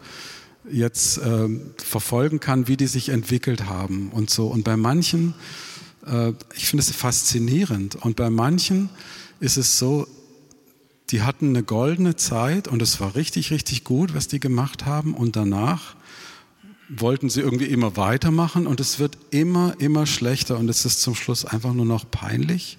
jetzt 0.72 1.18
äh, 1.18 1.50
verfolgen 1.78 2.39
kann, 2.39 2.68
wie 2.68 2.78
die 2.78 2.88
sich 2.88 3.10
entwickelt 3.10 3.65
haben 3.65 4.12
und 4.12 4.30
so. 4.30 4.48
Und 4.48 4.63
bei 4.63 4.78
manchen, 4.78 5.34
äh, 6.06 6.34
ich 6.56 6.68
finde 6.68 6.84
es 6.84 6.92
faszinierend, 6.92 7.96
und 7.96 8.15
bei 8.15 8.30
manchen 8.30 8.89
ist 9.39 9.58
es 9.58 9.78
so, 9.80 10.08
die 11.12 11.24
hatten 11.24 11.50
eine 11.50 11.63
goldene 11.63 12.15
Zeit 12.15 12.68
und 12.68 12.82
es 12.82 13.00
war 13.00 13.15
richtig, 13.15 13.52
richtig 13.52 13.84
gut, 13.84 14.13
was 14.13 14.28
die 14.28 14.39
gemacht 14.39 14.86
haben. 14.86 15.15
Und 15.15 15.36
danach 15.36 15.96
wollten 16.88 17.30
sie 17.30 17.42
irgendwie 17.42 17.65
immer 17.65 17.98
weitermachen 17.98 18.68
und 18.68 18.80
es 18.80 19.00
wird 19.00 19.18
immer, 19.32 19.76
immer 19.80 20.06
schlechter 20.06 20.58
und 20.58 20.70
es 20.70 20.86
ist 20.86 21.02
zum 21.02 21.15
Schluss 21.15 21.46
einfach 21.46 21.74
nur 21.74 21.86
noch 21.86 22.10
peinlich 22.10 22.78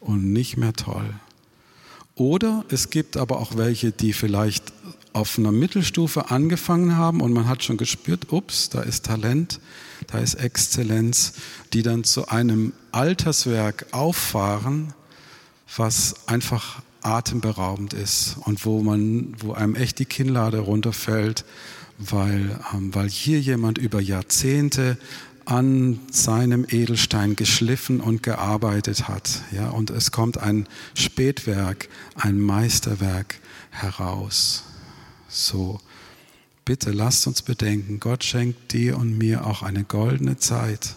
und 0.00 0.32
nicht 0.32 0.56
mehr 0.56 0.72
toll. 0.72 1.14
Oder 2.18 2.64
es 2.68 2.90
gibt 2.90 3.16
aber 3.16 3.38
auch 3.38 3.56
welche, 3.56 3.92
die 3.92 4.12
vielleicht 4.12 4.72
auf 5.12 5.38
einer 5.38 5.52
Mittelstufe 5.52 6.30
angefangen 6.30 6.96
haben 6.96 7.20
und 7.20 7.32
man 7.32 7.48
hat 7.48 7.62
schon 7.62 7.76
gespürt, 7.76 8.32
ups, 8.32 8.70
da 8.70 8.82
ist 8.82 9.06
Talent, 9.06 9.60
da 10.08 10.18
ist 10.18 10.34
Exzellenz, 10.34 11.34
die 11.72 11.82
dann 11.82 12.02
zu 12.02 12.28
einem 12.28 12.72
Alterswerk 12.90 13.86
auffahren, 13.92 14.94
was 15.76 16.26
einfach 16.26 16.82
atemberaubend 17.02 17.94
ist 17.94 18.36
und 18.44 18.66
wo 18.66 18.82
man, 18.82 19.34
wo 19.38 19.52
einem 19.52 19.76
echt 19.76 20.00
die 20.00 20.04
Kinnlade 20.04 20.58
runterfällt, 20.58 21.44
weil, 21.98 22.58
ähm, 22.74 22.94
weil 22.94 23.08
hier 23.08 23.40
jemand 23.40 23.78
über 23.78 24.00
Jahrzehnte 24.00 24.98
an 25.48 25.98
seinem 26.10 26.66
Edelstein 26.68 27.34
geschliffen 27.34 28.00
und 28.00 28.22
gearbeitet 28.22 29.08
hat. 29.08 29.40
Ja, 29.50 29.70
und 29.70 29.88
es 29.88 30.12
kommt 30.12 30.36
ein 30.36 30.68
Spätwerk, 30.94 31.88
ein 32.16 32.38
Meisterwerk 32.38 33.40
heraus. 33.70 34.64
So, 35.26 35.80
bitte 36.66 36.90
lasst 36.90 37.26
uns 37.26 37.40
bedenken, 37.40 37.98
Gott 37.98 38.24
schenkt 38.24 38.74
dir 38.74 38.98
und 38.98 39.16
mir 39.16 39.46
auch 39.46 39.62
eine 39.62 39.84
goldene 39.84 40.36
Zeit. 40.36 40.96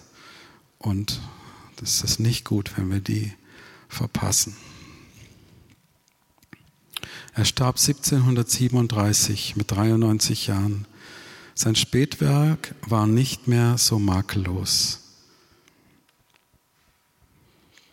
Und 0.80 1.22
das 1.78 2.02
ist 2.02 2.20
nicht 2.20 2.44
gut, 2.44 2.74
wenn 2.76 2.92
wir 2.92 3.00
die 3.00 3.32
verpassen. 3.88 4.58
Er 7.34 7.46
starb 7.46 7.78
1737 7.78 9.56
mit 9.56 9.72
93 9.72 10.48
Jahren. 10.48 10.86
Sein 11.64 11.76
Spätwerk 11.76 12.74
war 12.88 13.06
nicht 13.06 13.48
mehr 13.48 13.78
so 13.78 14.00
makellos. 14.00 15.00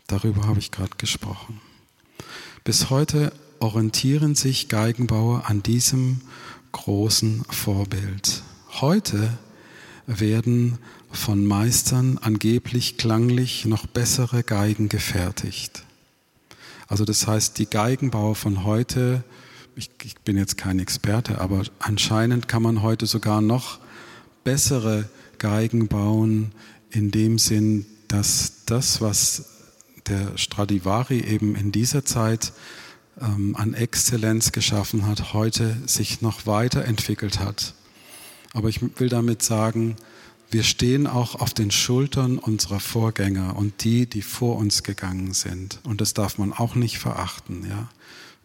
Darüber 0.07 0.46
habe 0.46 0.59
ich 0.59 0.70
gerade 0.70 0.96
gesprochen. 0.96 1.61
Bis 2.64 2.88
heute 2.88 3.31
orientieren 3.59 4.35
sich 4.35 4.70
Geigenbauer 4.70 5.50
an 5.50 5.62
diesem 5.62 6.22
großen 6.72 7.44
Vorbild. 7.50 8.42
Heute 8.81 9.37
werden 10.07 10.78
von 11.11 11.44
Meistern 11.44 12.16
angeblich 12.16 12.96
klanglich 12.96 13.66
noch 13.66 13.87
bessere 13.87 14.44
Geigen 14.44 14.88
gefertigt. 14.88 15.85
Also 16.87 17.04
das 17.04 17.26
heißt, 17.26 17.59
die 17.59 17.66
Geigenbauer 17.66 18.35
von 18.35 18.64
heute 18.64 19.24
ich, 19.78 19.90
ich 20.02 20.16
bin 20.20 20.36
jetzt 20.36 20.58
kein 20.58 20.80
Experte, 20.80 21.40
aber 21.40 21.62
anscheinend 21.78 22.48
kann 22.48 22.62
man 22.62 22.82
heute 22.82 23.06
sogar 23.06 23.40
noch 23.40 23.78
bessere 24.42 25.08
Geigen 25.38 25.88
bauen, 25.88 26.52
in 26.90 27.10
dem 27.10 27.38
Sinn, 27.38 27.86
dass 28.08 28.64
das, 28.66 29.00
was 29.00 29.44
der 30.08 30.36
Stradivari 30.36 31.20
eben 31.20 31.54
in 31.54 31.70
dieser 31.70 32.04
Zeit 32.04 32.52
ähm, 33.20 33.54
an 33.56 33.74
Exzellenz 33.74 34.52
geschaffen 34.52 35.06
hat, 35.06 35.32
heute 35.32 35.76
sich 35.86 36.22
noch 36.22 36.46
weiterentwickelt 36.46 37.38
hat. 37.38 37.74
Aber 38.54 38.68
ich 38.68 38.80
will 38.98 39.10
damit 39.10 39.42
sagen, 39.42 39.96
wir 40.50 40.62
stehen 40.62 41.06
auch 41.06 41.34
auf 41.34 41.52
den 41.52 41.70
Schultern 41.70 42.38
unserer 42.38 42.80
Vorgänger 42.80 43.54
und 43.56 43.84
die, 43.84 44.06
die 44.06 44.22
vor 44.22 44.56
uns 44.56 44.82
gegangen 44.82 45.34
sind. 45.34 45.78
Und 45.84 46.00
das 46.00 46.14
darf 46.14 46.38
man 46.38 46.54
auch 46.54 46.74
nicht 46.74 46.98
verachten. 46.98 47.66
Ja? 47.68 47.90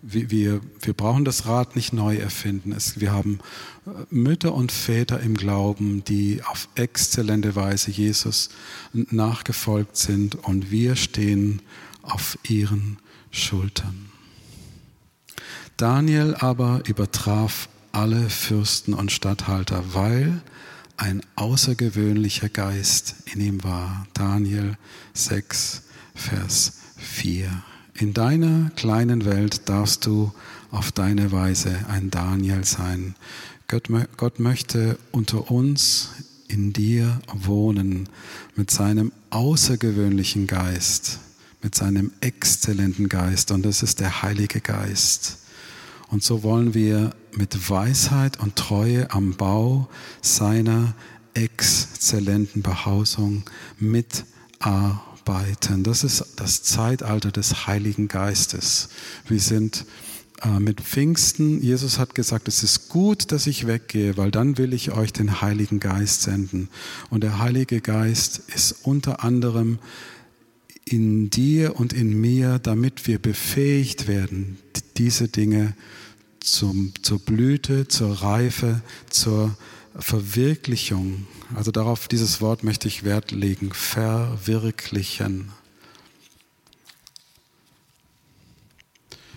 Wir, 0.05 0.59
wir 0.81 0.93
brauchen 0.93 1.23
das 1.23 1.45
Rad 1.45 1.77
nicht 1.77 1.93
neu 1.93 2.17
erfinden. 2.17 2.73
Es, 2.73 2.99
wir 2.99 3.13
haben 3.13 3.39
äh, 3.85 3.89
Mütter 4.09 4.53
und 4.53 4.71
Väter 4.71 5.21
im 5.21 5.35
Glauben, 5.35 6.03
die 6.03 6.41
auf 6.43 6.67
exzellente 6.75 7.55
Weise 7.55 7.89
Jesus 7.89 8.49
nachgefolgt 8.91 9.95
sind 9.95 10.35
und 10.35 10.71
wir 10.71 10.97
stehen 10.97 11.61
auf 12.01 12.37
ihren 12.43 12.97
Schultern. 13.31 14.09
Daniel 15.77 16.35
aber 16.35 16.81
übertraf 16.85 17.69
alle 17.93 18.29
Fürsten 18.29 18.93
und 18.93 19.11
Statthalter, 19.11 19.93
weil 19.93 20.41
ein 20.97 21.21
außergewöhnlicher 21.35 22.49
Geist 22.49 23.15
in 23.33 23.39
ihm 23.39 23.63
war. 23.63 24.05
Daniel 24.13 24.77
6, 25.13 25.83
Vers 26.13 26.79
4. 26.97 27.63
In 27.95 28.13
deiner 28.13 28.71
kleinen 28.75 29.23
Welt 29.25 29.69
darfst 29.69 30.05
du 30.05 30.31
auf 30.71 30.91
deine 30.91 31.31
Weise 31.31 31.85
ein 31.89 32.09
Daniel 32.09 32.63
sein. 32.63 33.15
Gott, 33.67 33.89
Gott 34.17 34.39
möchte 34.39 34.97
unter 35.11 35.51
uns 35.51 36.09
in 36.47 36.73
dir 36.73 37.21
wohnen 37.31 38.09
mit 38.55 38.71
seinem 38.71 39.11
außergewöhnlichen 39.29 40.47
Geist, 40.47 41.19
mit 41.61 41.75
seinem 41.75 42.11
exzellenten 42.19 43.09
Geist 43.09 43.51
und 43.51 43.63
das 43.63 43.83
ist 43.83 43.99
der 43.99 44.23
Heilige 44.23 44.59
Geist. 44.59 45.37
Und 46.09 46.23
so 46.23 46.43
wollen 46.43 46.73
wir 46.73 47.11
mit 47.35 47.69
Weisheit 47.69 48.39
und 48.39 48.55
Treue 48.55 49.09
am 49.11 49.35
Bau 49.35 49.87
seiner 50.21 50.93
exzellenten 51.35 52.63
Behausung 52.63 53.43
mitarbeiten. 53.79 55.12
Das 55.83 56.03
ist 56.03 56.23
das 56.35 56.63
Zeitalter 56.63 57.31
des 57.31 57.67
Heiligen 57.67 58.07
Geistes. 58.07 58.89
Wir 59.27 59.39
sind 59.39 59.85
äh, 60.43 60.59
mit 60.59 60.81
Pfingsten, 60.81 61.61
Jesus 61.61 61.99
hat 61.99 62.15
gesagt, 62.15 62.47
es 62.47 62.63
ist 62.63 62.89
gut, 62.89 63.31
dass 63.31 63.47
ich 63.47 63.65
weggehe, 63.67 64.17
weil 64.17 64.31
dann 64.31 64.57
will 64.57 64.73
ich 64.73 64.91
euch 64.91 65.13
den 65.13 65.41
Heiligen 65.41 65.79
Geist 65.79 66.23
senden. 66.23 66.69
Und 67.09 67.23
der 67.23 67.39
Heilige 67.39 67.81
Geist 67.81 68.43
ist 68.53 68.75
unter 68.83 69.23
anderem 69.23 69.79
in 70.85 71.29
dir 71.29 71.79
und 71.79 71.93
in 71.93 72.19
mir, 72.19 72.59
damit 72.59 73.07
wir 73.07 73.19
befähigt 73.19 74.07
werden, 74.07 74.57
diese 74.97 75.29
Dinge 75.29 75.75
zum, 76.41 76.91
zur 77.01 77.19
Blüte, 77.19 77.87
zur 77.87 78.21
Reife, 78.21 78.81
zur 79.09 79.55
Verwirklichung. 79.97 81.27
Also 81.55 81.71
darauf 81.71 82.07
dieses 82.07 82.41
Wort 82.41 82.63
möchte 82.63 82.87
ich 82.87 83.03
Wert 83.03 83.31
legen, 83.31 83.71
verwirklichen. 83.73 85.51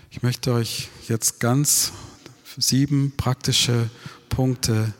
Ich 0.09 0.23
möchte 0.23 0.53
euch 0.53 0.89
jetzt 1.07 1.39
ganz 1.39 1.91
sieben 2.57 3.13
praktische 3.15 3.89
Punkte 4.29 4.93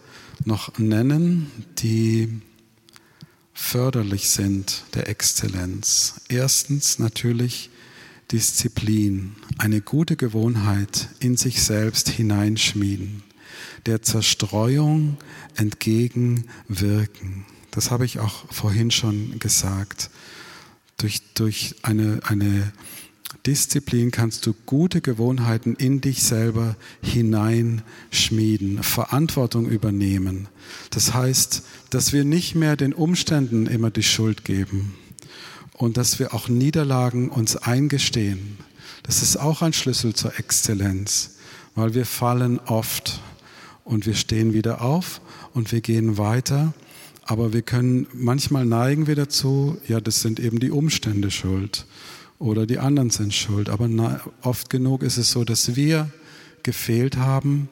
noch 0.46 0.78
nennen, 0.78 1.52
die 1.80 2.42
förderlich 3.54 4.30
sind 4.30 4.84
der 4.94 5.10
Exzellenz. 5.10 6.22
Erstens 6.30 7.00
natürlich 7.00 7.72
Disziplin, 8.32 9.36
eine 9.58 9.82
gute 9.82 10.16
Gewohnheit 10.16 11.08
in 11.20 11.38
sich 11.38 11.64
selbst 11.64 12.10
hineinschmieden, 12.10 13.24
der 13.86 14.02
Zerstreuung 14.02 15.18
entgegenwirken. 15.56 17.46
Das 17.72 17.92
habe 17.92 18.06
ich 18.06 18.20
auch 18.20 18.52
vorhin 18.52 18.92
schon 18.92 19.40
gesagt. 19.40 20.10
Durch, 20.98 21.22
durch 21.36 21.76
eine, 21.84 22.22
eine 22.24 22.72
Disziplin 23.46 24.12
kannst 24.12 24.46
du 24.46 24.54
gute 24.66 25.00
Gewohnheiten 25.02 25.76
in 25.76 26.02
dich 26.02 26.24
selber 26.24 26.76
hineinschmieden, 27.02 28.84
Verantwortung 28.84 29.68
übernehmen. 29.68 30.48
Das 30.90 31.14
heißt, 31.14 31.64
dass 31.90 32.14
wir 32.14 32.26
nicht 32.26 32.56
mehr 32.56 32.76
den 32.76 32.94
Umständen 32.94 33.68
immer 33.68 33.92
die 33.92 34.04
Schuld 34.04 34.44
geben 34.44 34.96
und 35.74 35.98
dass 35.98 36.20
wir 36.20 36.34
auch 36.34 36.50
Niederlagen 36.50 37.30
uns 37.30 37.56
eingestehen. 37.56 38.58
Das 39.04 39.22
ist 39.22 39.38
auch 39.38 39.62
ein 39.62 39.74
Schlüssel 39.74 40.14
zur 40.14 40.38
Exzellenz, 40.38 41.38
weil 41.76 41.94
wir 41.94 42.06
fallen 42.06 42.60
oft 42.60 43.22
und 43.88 44.06
wir 44.06 44.16
stehen 44.16 44.54
wieder 44.54 44.82
auf 44.82 45.22
und 45.54 45.72
wir 45.72 45.82
gehen 45.82 46.18
weiter. 46.18 46.74
Aber 47.24 47.54
wir 47.54 47.62
können, 47.62 48.08
manchmal 48.14 48.66
neigen 48.66 49.08
wir 49.08 49.16
dazu, 49.16 49.78
ja, 49.88 50.00
das 50.00 50.22
sind 50.22 50.40
eben 50.40 50.60
die 50.60 50.72
Umstände 50.72 51.32
schuld 51.32 51.86
oder 52.40 52.66
die 52.66 52.80
anderen 52.80 53.10
sind 53.10 53.34
schuld. 53.34 53.70
Aber 53.70 54.22
oft 54.42 54.70
genug 54.70 55.04
ist 55.04 55.18
es 55.18 55.32
so, 55.32 55.44
dass 55.44 55.76
wir 55.76 56.10
gefehlt 56.64 57.18
haben 57.18 57.70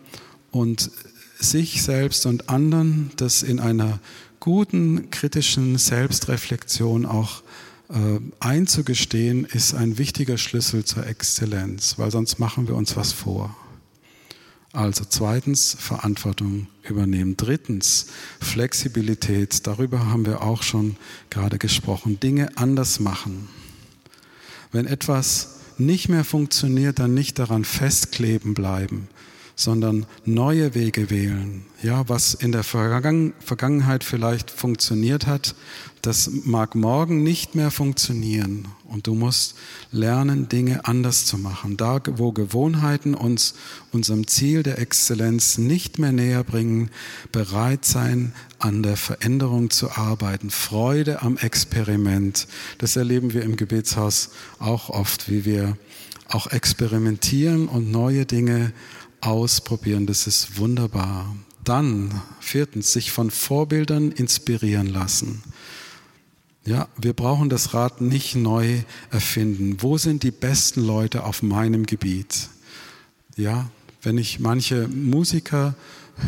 und 0.51 0.89
sich 1.38 1.84
selbst 1.84 2.25
und 2.25 2.49
anderen 2.49 3.12
das 3.17 3.43
in 3.43 3.60
einer 3.60 3.99
guten, 4.39 5.10
kritischen 5.12 5.78
Selbstreflexion 5.78 7.06
auch 7.06 7.43
äh, 7.89 8.19
einzugestehen, 8.39 9.45
ist 9.45 9.73
ein 9.73 9.97
wichtiger 9.97 10.38
Schlüssel 10.38 10.86
zur 10.86 11.06
Exzellenz, 11.06 11.97
weil 11.97 12.10
sonst 12.10 12.39
machen 12.39 12.67
wir 12.67 12.75
uns 12.75 12.95
was 12.95 13.12
vor. 13.12 13.56
Also 14.75 15.05
zweitens 15.07 15.77
Verantwortung 15.79 16.67
übernehmen. 16.83 17.38
Drittens 17.38 18.07
Flexibilität. 18.41 19.65
Darüber 19.67 20.07
haben 20.07 20.25
wir 20.25 20.41
auch 20.41 20.63
schon 20.63 20.97
gerade 21.29 21.57
gesprochen. 21.57 22.19
Dinge 22.19 22.57
anders 22.57 22.99
machen. 22.99 23.47
Wenn 24.73 24.85
etwas 24.85 25.59
nicht 25.77 26.09
mehr 26.09 26.25
funktioniert, 26.25 26.99
dann 26.99 27.13
nicht 27.13 27.39
daran 27.39 27.63
festkleben 27.63 28.53
bleiben, 28.53 29.07
sondern 29.56 30.06
neue 30.26 30.76
Wege 30.76 31.10
wählen. 31.10 31.65
Ja, 31.82 32.08
was 32.10 32.34
in 32.34 32.52
der 32.52 32.63
Vergangenheit 32.63 34.04
vielleicht 34.04 34.52
funktioniert 34.52 35.28
hat, 35.28 35.56
das 36.02 36.30
mag 36.44 36.76
morgen 36.76 37.24
nicht 37.24 37.56
mehr 37.56 37.72
funktionieren. 37.72 38.68
Und 38.84 39.08
du 39.08 39.15
musst 39.15 39.56
lernen, 39.91 40.48
Dinge 40.50 40.86
anders 40.86 41.26
zu 41.26 41.38
machen. 41.38 41.78
Da, 41.78 42.00
wo 42.18 42.32
Gewohnheiten 42.32 43.15
uns 43.15 43.56
unserem 43.91 44.28
Ziel 44.28 44.62
der 44.62 44.78
Exzellenz 44.78 45.58
nicht 45.58 45.98
mehr 45.98 46.12
näher 46.12 46.44
bringen, 46.44 46.91
bereit 47.32 47.86
sein, 47.86 48.34
an 48.60 48.84
der 48.84 48.98
Veränderung 48.98 49.72
zu 49.72 49.89
arbeiten. 49.89 50.52
Freude 50.52 51.24
am 51.24 51.38
Experiment. 51.38 52.48
Das 52.78 52.96
erleben 52.96 53.34
wir 53.34 53.41
im 53.41 53.56
Gebetshaus 53.56 54.30
auch 54.60 54.89
oft, 54.89 55.30
wie 55.30 55.44
wir 55.44 55.76
auch 56.28 56.48
experimentieren 56.48 57.68
und 57.68 57.91
neue 57.91 58.26
Dinge 58.26 58.74
ausprobieren. 59.25 60.05
Das 60.05 60.27
ist 60.27 60.57
wunderbar. 60.57 61.35
Dann, 61.63 62.21
viertens, 62.39 62.93
sich 62.93 63.11
von 63.11 63.31
Vorbildern 63.31 64.11
inspirieren 64.11 64.88
lassen. 64.88 65.41
Ja, 66.65 66.88
wir 66.97 67.13
brauchen 67.13 67.49
das 67.49 67.73
Rad 67.73 68.01
nicht 68.01 68.35
neu 68.35 68.79
erfinden. 69.11 69.77
Wo 69.81 69.97
sind 69.97 70.23
die 70.23 70.31
besten 70.31 70.81
Leute 70.81 71.23
auf 71.23 71.43
meinem 71.43 71.85
Gebiet? 71.85 72.49
Ja, 73.35 73.69
wenn 74.01 74.17
ich 74.17 74.39
manche 74.39 74.88
Musiker 74.88 75.75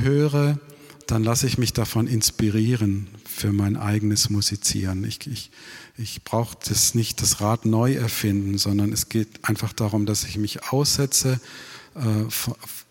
höre, 0.02 0.60
dann 1.08 1.24
lasse 1.24 1.48
ich 1.48 1.58
mich 1.58 1.74
davon 1.74 2.06
inspirieren 2.06 3.08
für 3.26 3.54
mein 3.54 3.78
eigenes 3.78 4.30
Musizieren. 4.30 5.06
Ich, 5.06 5.26
ich, 5.26 5.52
ich 5.98 6.24
brauche 6.24 6.58
das 6.68 6.96
nicht 6.96 7.22
das 7.22 7.40
Rad 7.40 7.66
neu 7.66 7.94
erfinden, 7.94 8.58
sondern 8.58 8.92
es 8.92 9.10
geht 9.10 9.44
einfach 9.44 9.74
darum, 9.74 10.06
dass 10.06 10.24
ich 10.26 10.38
mich 10.38 10.72
aussetze 10.72 11.40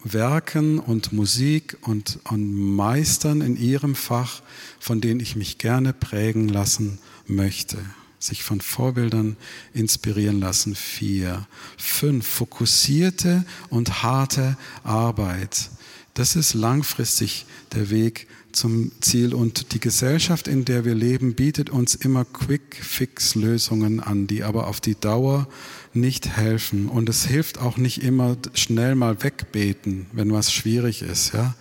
Werken 0.03 0.79
und 0.79 1.13
Musik 1.13 1.77
und, 1.83 2.19
und 2.25 2.55
Meistern 2.75 3.41
in 3.41 3.57
ihrem 3.57 3.95
Fach, 3.95 4.43
von 4.79 5.01
denen 5.01 5.21
ich 5.21 5.37
mich 5.37 5.59
gerne 5.59 5.93
prägen 5.93 6.49
lassen 6.49 6.99
möchte. 7.27 7.79
Sich 8.19 8.43
von 8.43 8.61
Vorbildern 8.61 9.37
inspirieren 9.75 10.41
lassen. 10.41 10.75
Vier. 10.75 11.47
Fünf. 11.77 12.27
Fokussierte 12.27 13.45
und 13.69 14.03
harte 14.03 14.57
Arbeit. 14.83 15.71
Das 16.15 16.35
ist 16.35 16.55
langfristig 16.55 17.47
der 17.75 17.91
Weg 17.91 18.27
zum 18.57 18.91
Ziel. 19.01 19.35
Und 19.35 19.73
die 19.73 19.81
Gesellschaft, 19.81 20.49
in 20.49 20.65
der 20.65 20.85
wir 20.85 20.95
leben, 20.95 21.35
bietet 21.35 21.71
uns 21.71 21.95
immer 21.95 22.25
Quick-Fix-Lösungen 22.25 24.01
an, 24.01 24.27
die 24.27 24.43
aber 24.43 24.67
auf 24.67 24.81
die 24.81 24.99
Dauer 24.99 25.49
nicht 25.93 26.37
helfen. 26.37 26.89
Und 26.89 27.09
es 27.09 27.27
hilft 27.27 27.59
auch 27.59 27.77
nicht 27.77 28.03
immer 28.03 28.37
schnell 28.55 28.95
mal 28.95 29.23
wegbeten, 29.23 30.07
wenn 30.13 30.33
was 30.33 30.53
schwierig 30.53 31.03
ist. 31.03 31.35
Ja? 31.35 31.55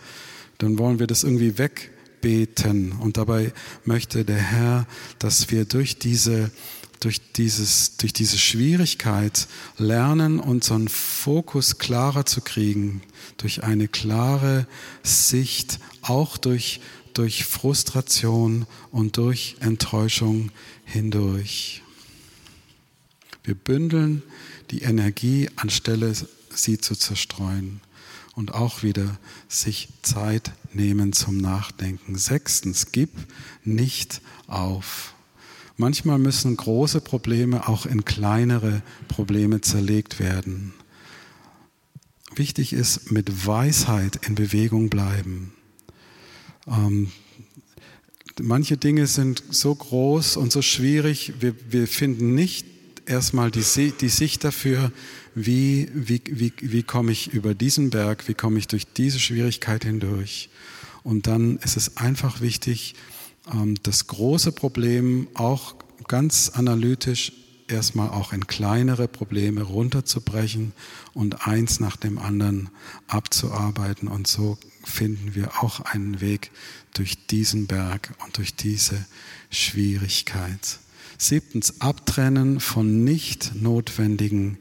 Dann 0.58 0.78
wollen 0.78 1.00
wir 1.00 1.08
das 1.08 1.24
irgendwie 1.24 1.58
wegbeten. 1.58 2.94
Und 2.94 3.18
dabei 3.18 3.54
möchte 3.84 4.26
der 4.26 4.38
Herr, 4.38 4.88
dass 5.20 5.52
wir 5.52 5.66
durch 5.66 6.00
diese 6.00 6.52
durch, 7.00 7.22
dieses, 7.34 7.98
durch 7.98 8.14
diese 8.14 8.38
Schwierigkeit 8.38 9.48
lernen, 9.78 10.40
unseren 10.40 10.88
Fokus 10.88 11.78
klarer 11.78 12.26
zu 12.26 12.42
kriegen, 12.42 13.02
durch 13.38 13.64
eine 13.64 13.88
klare 13.88 14.66
Sicht, 15.04 15.80
auch 16.10 16.38
durch 16.38 16.80
durch 17.16 17.46
Frustration 17.46 18.68
und 18.92 19.18
durch 19.18 19.56
Enttäuschung 19.60 20.52
hindurch. 20.84 21.82
Wir 23.44 23.56
bündeln 23.56 24.22
die 24.72 24.82
Energie, 24.82 25.50
anstelle 25.56 26.14
sie 26.54 26.78
zu 26.78 26.96
zerstreuen 26.96 27.80
und 28.34 28.54
auch 28.54 28.84
wieder 28.84 29.18
sich 29.48 29.90
Zeit 30.02 30.52
nehmen 30.74 31.14
zum 31.14 31.38
Nachdenken. 31.38 32.18
Sechstens, 32.18 32.92
gib 32.92 33.12
nicht 33.64 34.22
auf. 34.48 35.14
Manchmal 35.78 36.20
müssen 36.20 36.58
große 36.58 37.02
Probleme 37.02 37.68
auch 37.68 37.86
in 37.86 38.04
kleinere 38.04 38.82
Probleme 39.08 39.62
zerlegt 39.62 40.20
werden. 40.20 40.74
Wichtig 42.36 42.74
ist, 42.74 43.12
mit 43.12 43.48
Weisheit 43.48 44.26
in 44.28 44.36
Bewegung 44.36 44.90
bleiben. 44.90 45.54
Ähm, 46.68 47.12
manche 48.42 48.78
Dinge 48.78 49.08
sind 49.08 49.44
so 49.50 49.74
groß 49.74 50.38
und 50.38 50.52
so 50.52 50.62
schwierig, 50.62 51.34
wir, 51.40 51.56
wir 51.70 51.88
finden 51.88 52.36
nicht 52.36 52.66
erstmal 53.06 53.52
die, 53.52 53.64
die 53.92 54.10
Sicht 54.10 54.44
dafür, 54.44 54.92
wie, 55.36 55.90
wie, 55.94 56.22
wie, 56.26 56.54
wie 56.62 56.84
komme 56.84 57.12
ich 57.12 57.34
über 57.34 57.54
diesen 57.54 57.90
Berg, 57.90 58.28
wie 58.28 58.34
komme 58.34 58.58
ich 58.58 58.68
durch 58.68 58.88
diese 58.88 59.20
Schwierigkeit 59.20 59.84
hindurch. 59.84 60.50
Und 61.04 61.28
dann 61.28 61.58
ist 61.58 61.78
es 61.78 61.98
einfach 61.98 62.42
wichtig, 62.42 62.96
ähm, 63.54 63.76
das 63.84 64.08
große 64.08 64.52
Problem 64.52 65.28
auch 65.34 65.76
ganz 66.08 66.50
analytisch 66.54 67.32
erstmal 67.68 68.10
auch 68.10 68.34
in 68.34 68.48
kleinere 68.48 69.08
Probleme 69.08 69.64
runterzubrechen 69.64 70.74
und 71.14 71.48
eins 71.48 71.80
nach 71.80 71.96
dem 71.96 72.18
anderen 72.18 72.70
abzuarbeiten. 73.08 74.08
Und 74.08 74.28
so 74.28 74.58
finden 74.84 75.36
wir 75.36 75.64
auch 75.64 75.82
einen 75.82 76.22
Weg 76.22 76.52
durch 76.94 77.28
diesen 77.28 77.68
Berg 77.68 78.14
und 78.26 78.38
durch 78.38 78.56
diese 78.56 79.06
Schwierigkeit. 79.50 80.80
Siebtens, 81.18 81.82
abtrennen 81.82 82.60
von 82.60 83.04
nicht 83.04 83.56
notwendigen 83.56 84.58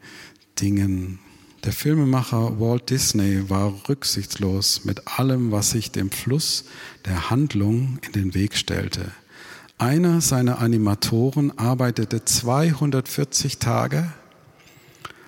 Dingen. 0.60 1.18
Der 1.64 1.72
Filmemacher 1.72 2.60
Walt 2.60 2.90
Disney 2.90 3.48
war 3.48 3.88
rücksichtslos 3.88 4.84
mit 4.84 5.18
allem, 5.18 5.50
was 5.50 5.70
sich 5.70 5.90
dem 5.90 6.10
Fluss 6.10 6.64
der 7.06 7.30
Handlung 7.30 7.98
in 8.02 8.12
den 8.12 8.34
Weg 8.34 8.56
stellte. 8.56 9.12
Einer 9.78 10.20
seiner 10.20 10.60
Animatoren 10.60 11.58
arbeitete 11.58 12.24
240 12.24 13.58
Tage 13.58 14.12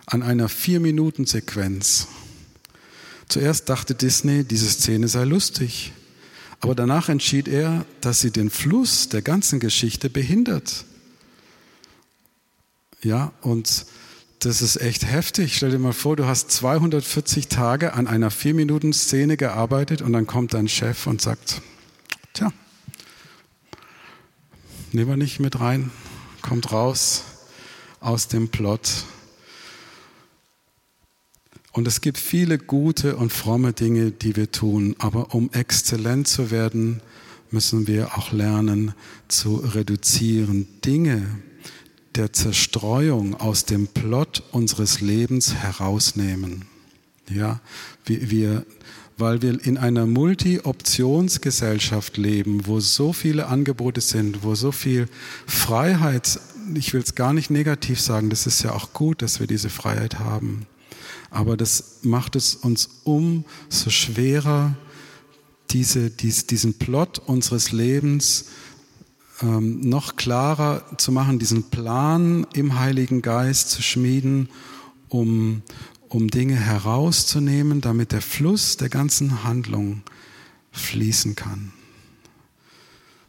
an 0.06 0.22
einer 0.22 0.48
Vier-Minuten-Sequenz. 0.48 2.06
Zuerst 3.28 3.68
dachte 3.68 3.96
Disney, 3.96 4.44
diese 4.44 4.68
Szene 4.70 5.08
sei 5.08 5.24
lustig, 5.24 5.92
aber 6.60 6.76
danach 6.76 7.08
entschied 7.08 7.48
er, 7.48 7.84
dass 8.00 8.20
sie 8.20 8.30
den 8.30 8.50
Fluss 8.50 9.08
der 9.08 9.20
ganzen 9.20 9.58
Geschichte 9.58 10.10
behindert. 10.10 10.84
Ja, 13.02 13.32
und 13.40 13.86
das 14.38 14.62
ist 14.62 14.76
echt 14.76 15.04
heftig. 15.06 15.56
Stell 15.56 15.72
dir 15.72 15.78
mal 15.80 15.92
vor, 15.92 16.14
du 16.14 16.26
hast 16.26 16.52
240 16.52 17.48
Tage 17.48 17.94
an 17.94 18.06
einer 18.06 18.30
4-Minuten-Szene 18.30 19.36
gearbeitet 19.36 20.02
und 20.02 20.12
dann 20.12 20.28
kommt 20.28 20.54
dein 20.54 20.68
Chef 20.68 21.08
und 21.08 21.20
sagt, 21.20 21.62
tja, 22.32 22.52
nehmen 24.96 25.10
wir 25.10 25.16
nicht 25.18 25.40
mit 25.40 25.60
rein, 25.60 25.90
kommt 26.40 26.72
raus 26.72 27.24
aus 28.00 28.28
dem 28.28 28.48
Plot. 28.48 29.04
Und 31.72 31.86
es 31.86 32.00
gibt 32.00 32.16
viele 32.16 32.56
gute 32.56 33.16
und 33.16 33.30
fromme 33.30 33.74
Dinge, 33.74 34.10
die 34.10 34.36
wir 34.36 34.50
tun, 34.50 34.96
aber 34.98 35.34
um 35.34 35.50
exzellent 35.52 36.28
zu 36.28 36.50
werden, 36.50 37.02
müssen 37.50 37.86
wir 37.86 38.16
auch 38.16 38.32
lernen 38.32 38.94
zu 39.28 39.56
reduzieren. 39.56 40.66
Dinge, 40.82 41.40
der 42.14 42.32
Zerstreuung 42.32 43.34
aus 43.34 43.66
dem 43.66 43.88
Plot 43.88 44.44
unseres 44.50 45.02
Lebens 45.02 45.56
herausnehmen. 45.56 46.64
Ja, 47.28 47.60
wir, 48.06 48.30
wir, 48.30 48.66
weil 49.18 49.42
wir 49.42 49.64
in 49.64 49.78
einer 49.78 50.06
Multi-Optionsgesellschaft 50.06 52.18
leben, 52.18 52.66
wo 52.66 52.80
so 52.80 53.12
viele 53.12 53.46
Angebote 53.46 54.00
sind, 54.00 54.42
wo 54.42 54.54
so 54.54 54.72
viel 54.72 55.08
Freiheit, 55.46 56.40
ich 56.74 56.92
will 56.92 57.00
es 57.00 57.14
gar 57.14 57.32
nicht 57.32 57.50
negativ 57.50 58.00
sagen, 58.00 58.28
das 58.28 58.46
ist 58.46 58.62
ja 58.62 58.72
auch 58.72 58.92
gut, 58.92 59.22
dass 59.22 59.40
wir 59.40 59.46
diese 59.46 59.70
Freiheit 59.70 60.18
haben. 60.18 60.66
Aber 61.30 61.56
das 61.56 62.00
macht 62.02 62.36
es 62.36 62.54
uns 62.54 63.00
umso 63.04 63.88
schwerer, 63.88 64.76
diese, 65.70 66.10
dies, 66.10 66.46
diesen 66.46 66.74
Plot 66.74 67.18
unseres 67.18 67.72
Lebens 67.72 68.46
ähm, 69.42 69.80
noch 69.80 70.16
klarer 70.16 70.84
zu 70.96 71.12
machen, 71.12 71.38
diesen 71.38 71.64
Plan 71.64 72.46
im 72.52 72.78
Heiligen 72.78 73.22
Geist 73.22 73.70
zu 73.70 73.82
schmieden, 73.82 74.48
um, 75.08 75.62
um 76.08 76.28
Dinge 76.28 76.56
herauszunehmen, 76.56 77.80
damit 77.80 78.12
der 78.12 78.22
Fluss 78.22 78.76
der 78.76 78.88
ganzen 78.88 79.44
Handlung 79.44 80.02
fließen 80.72 81.34
kann. 81.34 81.72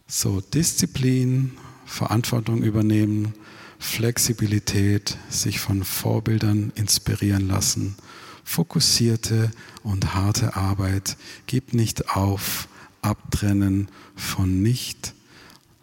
So, 0.08 0.42
Disziplin, 0.42 1.52
Verantwortung 1.86 2.62
übernehmen, 2.64 3.34
Flexibilität, 3.80 5.18
sich 5.30 5.60
von 5.60 5.84
Vorbildern 5.84 6.72
inspirieren 6.76 7.48
lassen, 7.48 7.96
fokussierte 8.44 9.52
und 9.84 10.14
harte 10.14 10.56
Arbeit, 10.56 11.18
gib 11.46 11.74
nicht 11.74 12.16
auf, 12.16 12.68
abtrennen 13.02 13.90
von 14.16 14.62
nicht 14.62 15.14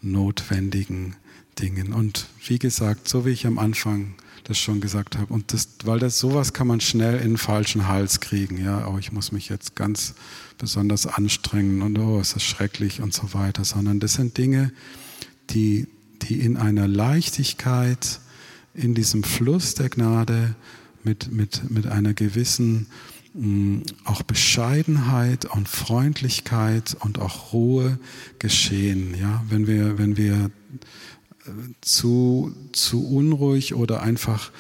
notwendigen 0.02 1.16
Dingen. 1.58 1.92
Und 1.92 2.26
wie 2.46 2.58
gesagt, 2.58 3.08
so 3.08 3.24
wie 3.24 3.30
ich 3.30 3.46
am 3.46 3.58
Anfang 3.58 4.14
das 4.44 4.58
schon 4.58 4.80
gesagt 4.80 5.16
habe, 5.18 5.32
und 5.32 5.52
das, 5.52 5.68
weil 5.84 5.98
das 5.98 6.18
sowas 6.18 6.52
kann 6.52 6.66
man 6.66 6.80
schnell 6.80 7.16
in 7.16 7.30
den 7.30 7.36
falschen 7.38 7.88
Hals 7.88 8.20
kriegen, 8.20 8.62
ja, 8.62 8.86
oh, 8.88 8.98
ich 8.98 9.12
muss 9.12 9.32
mich 9.32 9.48
jetzt 9.48 9.74
ganz 9.74 10.14
besonders 10.58 11.06
anstrengen 11.06 11.82
und 11.82 11.98
oh, 11.98 12.20
ist 12.20 12.36
das 12.36 12.44
schrecklich 12.44 13.00
und 13.00 13.12
so 13.12 13.34
weiter, 13.34 13.64
sondern 13.64 14.00
das 14.00 14.14
sind 14.14 14.38
Dinge, 14.38 14.72
die, 15.50 15.88
die 16.22 16.40
in 16.40 16.56
einer 16.56 16.86
Leichtigkeit, 16.86 18.20
in 18.74 18.94
diesem 18.94 19.24
Fluss 19.24 19.74
der 19.74 19.88
Gnade, 19.88 20.54
mit, 21.02 21.30
mit, 21.30 21.70
mit 21.70 21.86
einer 21.86 22.14
gewissen 22.14 22.86
Mm, 23.36 23.80
auch 24.04 24.22
Bescheidenheit 24.22 25.44
und 25.44 25.68
Freundlichkeit 25.68 26.96
und 27.00 27.18
auch 27.18 27.52
Ruhe 27.52 27.98
geschehen. 28.38 29.16
Ja, 29.18 29.42
wenn 29.48 29.66
wir, 29.66 29.98
wenn 29.98 30.16
wir 30.16 30.52
zu, 31.80 32.52
zu 32.72 33.06
unruhig 33.06 33.74
oder 33.74 34.02
einfach 34.02 34.50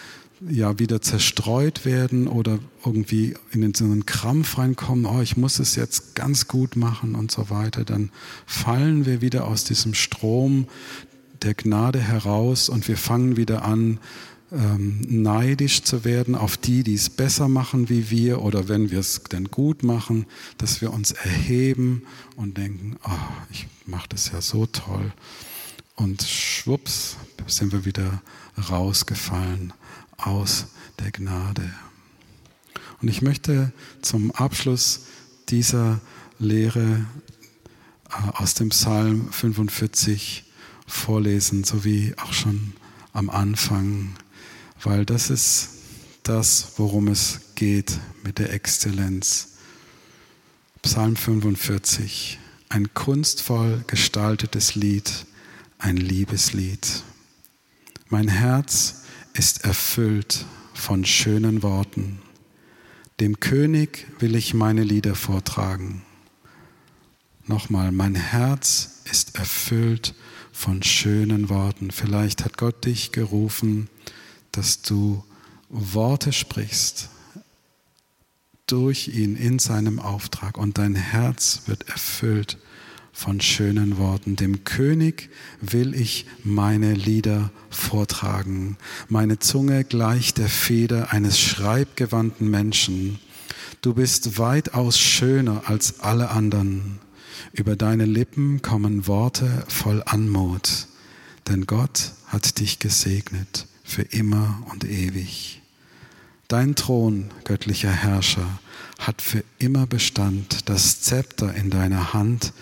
ja 0.48 0.78
wieder 0.78 1.00
zerstreut 1.00 1.84
werden 1.84 2.26
oder 2.26 2.58
irgendwie 2.84 3.34
in 3.52 3.72
so 3.74 3.84
einen 3.84 4.04
Krampf 4.04 4.58
reinkommen, 4.58 5.06
oh, 5.06 5.20
ich 5.20 5.36
muss 5.36 5.58
es 5.58 5.76
jetzt 5.76 6.14
ganz 6.14 6.48
gut 6.48 6.76
machen 6.76 7.14
und 7.14 7.30
so 7.30 7.50
weiter, 7.50 7.84
dann 7.84 8.10
fallen 8.46 9.06
wir 9.06 9.20
wieder 9.20 9.46
aus 9.46 9.64
diesem 9.64 9.94
Strom 9.94 10.66
der 11.42 11.54
Gnade 11.54 12.00
heraus 12.00 12.68
und 12.68 12.86
wir 12.88 12.96
fangen 12.96 13.36
wieder 13.36 13.64
an, 13.64 13.98
ähm, 14.52 15.00
neidisch 15.08 15.82
zu 15.82 16.04
werden 16.04 16.34
auf 16.34 16.56
die, 16.56 16.82
die 16.82 16.94
es 16.94 17.10
besser 17.10 17.48
machen 17.48 17.88
wie 17.88 18.10
wir 18.10 18.42
oder 18.42 18.68
wenn 18.68 18.90
wir 18.90 19.00
es 19.00 19.22
denn 19.24 19.50
gut 19.50 19.82
machen, 19.82 20.26
dass 20.58 20.80
wir 20.80 20.92
uns 20.92 21.12
erheben 21.12 22.02
und 22.36 22.56
denken, 22.58 22.96
oh, 23.04 23.10
ich 23.50 23.66
mache 23.86 24.08
das 24.10 24.30
ja 24.30 24.40
so 24.40 24.66
toll. 24.66 25.12
Und 25.96 26.22
schwupps 26.22 27.16
sind 27.46 27.72
wir 27.72 27.84
wieder 27.84 28.22
rausgefallen 28.70 29.72
aus 30.16 30.66
der 30.98 31.10
Gnade. 31.10 31.72
Und 33.00 33.08
ich 33.08 33.22
möchte 33.22 33.72
zum 34.02 34.30
Abschluss 34.32 35.06
dieser 35.48 36.00
Lehre 36.38 37.06
äh, 38.10 38.30
aus 38.32 38.54
dem 38.54 38.70
Psalm 38.70 39.30
45 39.30 40.44
vorlesen, 40.86 41.64
so 41.64 41.84
wie 41.84 42.14
auch 42.18 42.32
schon 42.32 42.72
am 43.12 43.30
Anfang 43.30 44.16
weil 44.84 45.06
das 45.06 45.30
ist 45.30 45.70
das, 46.22 46.72
worum 46.76 47.08
es 47.08 47.40
geht 47.54 47.98
mit 48.22 48.38
der 48.38 48.52
Exzellenz. 48.52 49.54
Psalm 50.82 51.16
45, 51.16 52.38
ein 52.68 52.92
kunstvoll 52.92 53.82
gestaltetes 53.86 54.74
Lied, 54.74 55.26
ein 55.84 55.98
Liebeslied. 55.98 57.02
Mein 58.08 58.28
Herz 58.28 59.02
ist 59.34 59.66
erfüllt 59.66 60.46
von 60.72 61.04
schönen 61.04 61.62
Worten. 61.62 62.22
Dem 63.20 63.38
König 63.38 64.06
will 64.18 64.34
ich 64.34 64.54
meine 64.54 64.82
Lieder 64.82 65.14
vortragen. 65.14 66.00
Nochmal, 67.46 67.92
mein 67.92 68.14
Herz 68.14 69.02
ist 69.04 69.36
erfüllt 69.36 70.14
von 70.52 70.82
schönen 70.82 71.50
Worten. 71.50 71.90
Vielleicht 71.90 72.46
hat 72.46 72.56
Gott 72.56 72.86
dich 72.86 73.12
gerufen, 73.12 73.90
dass 74.52 74.80
du 74.80 75.22
Worte 75.68 76.32
sprichst 76.32 77.10
durch 78.66 79.08
ihn 79.08 79.36
in 79.36 79.58
seinem 79.58 79.98
Auftrag 79.98 80.56
und 80.56 80.78
dein 80.78 80.94
Herz 80.94 81.64
wird 81.66 81.90
erfüllt 81.90 82.56
von 83.14 83.40
schönen 83.40 83.96
Worten. 83.96 84.34
Dem 84.36 84.64
König 84.64 85.30
will 85.60 85.94
ich 85.94 86.26
meine 86.42 86.92
Lieder 86.92 87.50
vortragen. 87.70 88.76
Meine 89.08 89.38
Zunge 89.38 89.84
gleicht 89.84 90.36
der 90.38 90.48
Feder 90.48 91.12
eines 91.12 91.38
schreibgewandten 91.38 92.50
Menschen. 92.50 93.20
Du 93.80 93.94
bist 93.94 94.38
weitaus 94.38 94.98
schöner 94.98 95.62
als 95.66 96.00
alle 96.00 96.30
anderen. 96.30 96.98
Über 97.52 97.76
deine 97.76 98.04
Lippen 98.04 98.62
kommen 98.62 99.06
Worte 99.06 99.64
voll 99.68 100.02
Anmut, 100.04 100.88
denn 101.48 101.66
Gott 101.66 102.12
hat 102.26 102.58
dich 102.58 102.80
gesegnet 102.80 103.68
für 103.84 104.02
immer 104.02 104.62
und 104.72 104.84
ewig. 104.84 105.62
Dein 106.48 106.74
Thron, 106.74 107.30
göttlicher 107.44 107.90
Herrscher, 107.90 108.58
hat 108.98 109.22
für 109.22 109.44
immer 109.58 109.86
Bestand. 109.86 110.68
Das 110.68 111.00
Zepter 111.00 111.54
in 111.54 111.70
deiner 111.70 112.12
Hand 112.12 112.52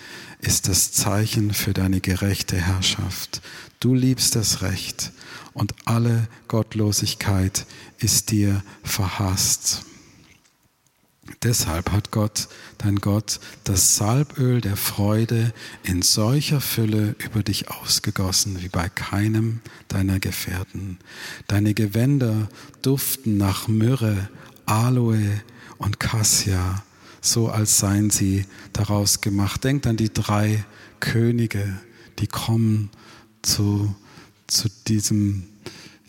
ist 0.42 0.68
das 0.68 0.92
Zeichen 0.92 1.54
für 1.54 1.72
deine 1.72 2.00
gerechte 2.00 2.56
Herrschaft. 2.56 3.40
Du 3.80 3.94
liebst 3.94 4.36
das 4.36 4.60
Recht 4.60 5.12
und 5.54 5.74
alle 5.86 6.28
Gottlosigkeit 6.48 7.64
ist 7.98 8.30
dir 8.32 8.62
verhasst. 8.82 9.84
Deshalb 11.44 11.92
hat 11.92 12.10
Gott, 12.10 12.48
dein 12.78 12.96
Gott, 12.96 13.38
das 13.62 13.96
Salböl 13.96 14.60
der 14.60 14.76
Freude 14.76 15.54
in 15.84 16.02
solcher 16.02 16.60
Fülle 16.60 17.14
über 17.24 17.44
dich 17.44 17.70
ausgegossen 17.70 18.60
wie 18.62 18.68
bei 18.68 18.88
keinem 18.88 19.60
deiner 19.86 20.18
Gefährten. 20.18 20.98
Deine 21.46 21.74
Gewänder 21.74 22.48
duften 22.82 23.36
nach 23.36 23.68
Myrrhe, 23.68 24.28
Aloe 24.66 25.40
und 25.78 26.00
Cassia 26.00 26.82
so 27.22 27.48
als 27.48 27.78
seien 27.78 28.10
sie 28.10 28.44
daraus 28.74 29.22
gemacht. 29.22 29.64
Denkt 29.64 29.86
an 29.86 29.96
die 29.96 30.12
drei 30.12 30.64
Könige, 31.00 31.80
die 32.18 32.26
kommen 32.26 32.90
zu, 33.40 33.94
zu 34.46 34.68
diesem, 34.86 35.44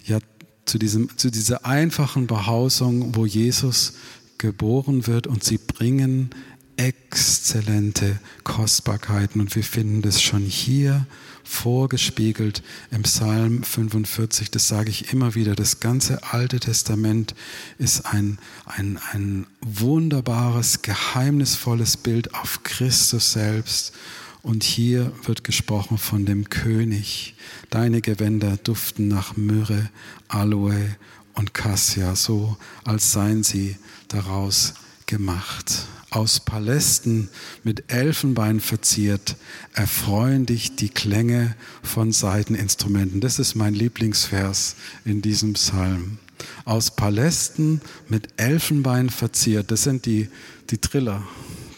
ja, 0.06 0.20
zu 0.66 0.78
diesem, 0.78 1.16
zu 1.18 1.32
dieser 1.32 1.66
einfachen 1.66 2.28
Behausung, 2.28 3.16
wo 3.16 3.26
Jesus 3.26 3.94
geboren 4.38 5.08
wird 5.08 5.28
und 5.28 5.44
sie 5.44 5.58
bringen 5.58 6.32
exzellente 6.76 8.20
Kostbarkeiten 8.44 9.40
und 9.40 9.56
wir 9.56 9.64
finden 9.64 10.02
das 10.02 10.22
schon 10.22 10.42
hier 10.42 11.06
vorgespiegelt 11.44 12.64
im 12.92 13.04
Psalm 13.04 13.64
45, 13.64 14.52
das 14.52 14.68
sage 14.68 14.90
ich 14.90 15.14
immer 15.14 15.36
wieder, 15.36 15.56
das 15.56 15.80
ganze 15.80 16.24
Alte 16.32 16.60
Testament 16.60 17.36
ist 17.78 18.06
ein, 18.06 18.40
ein, 18.66 19.00
ein 19.12 19.46
wunderbares, 19.62 20.82
geheimnisvolles 20.82 21.98
Bild 21.98 22.34
auf 22.34 22.64
Christus 22.64 23.34
selbst. 23.34 23.94
Und 24.42 24.64
hier 24.64 25.14
wird 25.24 25.46
gesprochen 25.46 25.98
von 25.98 26.26
dem 26.26 26.50
König. 26.50 27.36
Deine 27.70 28.02
Gewänder 28.02 28.58
duften 28.58 29.08
nach 29.08 29.38
Myrrhe, 29.38 29.90
Aloe 30.28 30.96
und 31.34 31.54
Cassia, 31.54 32.16
so 32.16 32.58
als 32.84 33.14
seien 33.14 33.44
sie 33.44 33.78
daraus 34.10 34.74
gemacht 35.06 35.88
aus 36.14 36.40
Palästen 36.40 37.30
mit 37.64 37.92
Elfenbein 37.92 38.60
verziert, 38.60 39.36
erfreuen 39.74 40.46
dich 40.46 40.76
die 40.76 40.90
Klänge 40.90 41.56
von 41.82 42.12
Saiteninstrumenten. 42.12 43.20
Das 43.20 43.40
ist 43.40 43.56
mein 43.56 43.74
Lieblingsvers 43.74 44.76
in 45.06 45.24
diesem 45.24 45.54
Psalm. 45.54 46.20
Aus 46.66 46.92
Palästen 46.96 47.82
mit 48.10 48.28
Elfenbein 48.38 49.10
verziert, 49.10 49.72
das 49.72 49.84
sind 49.84 50.06
die, 50.06 50.30
die 50.70 50.78
Triller, 50.78 51.24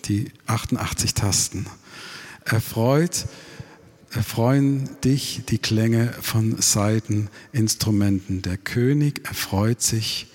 die 0.05 0.31
88 0.47 1.13
Tasten. 1.13 1.65
Erfreut, 2.43 3.27
erfreuen 4.11 4.89
dich 5.03 5.43
die 5.47 5.59
Klänge 5.59 6.13
von 6.21 6.61
Saiteninstrumenten. 6.61 8.41
Der 8.41 8.57
König 8.57 9.25
erfreut 9.27 9.81
sich 9.81 10.27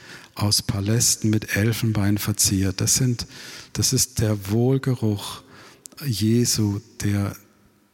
aus 0.43 0.63
Palästen 0.63 1.31
mit 1.31 1.57
Elfenbein 1.57 2.19
verziert. 2.19 2.81
Das, 2.81 2.95
sind, 2.95 3.27
das 3.73 3.93
ist 3.93 4.21
der 4.21 4.51
Wohlgeruch 4.51 5.43
Jesu, 6.05 6.81
der, 7.03 7.37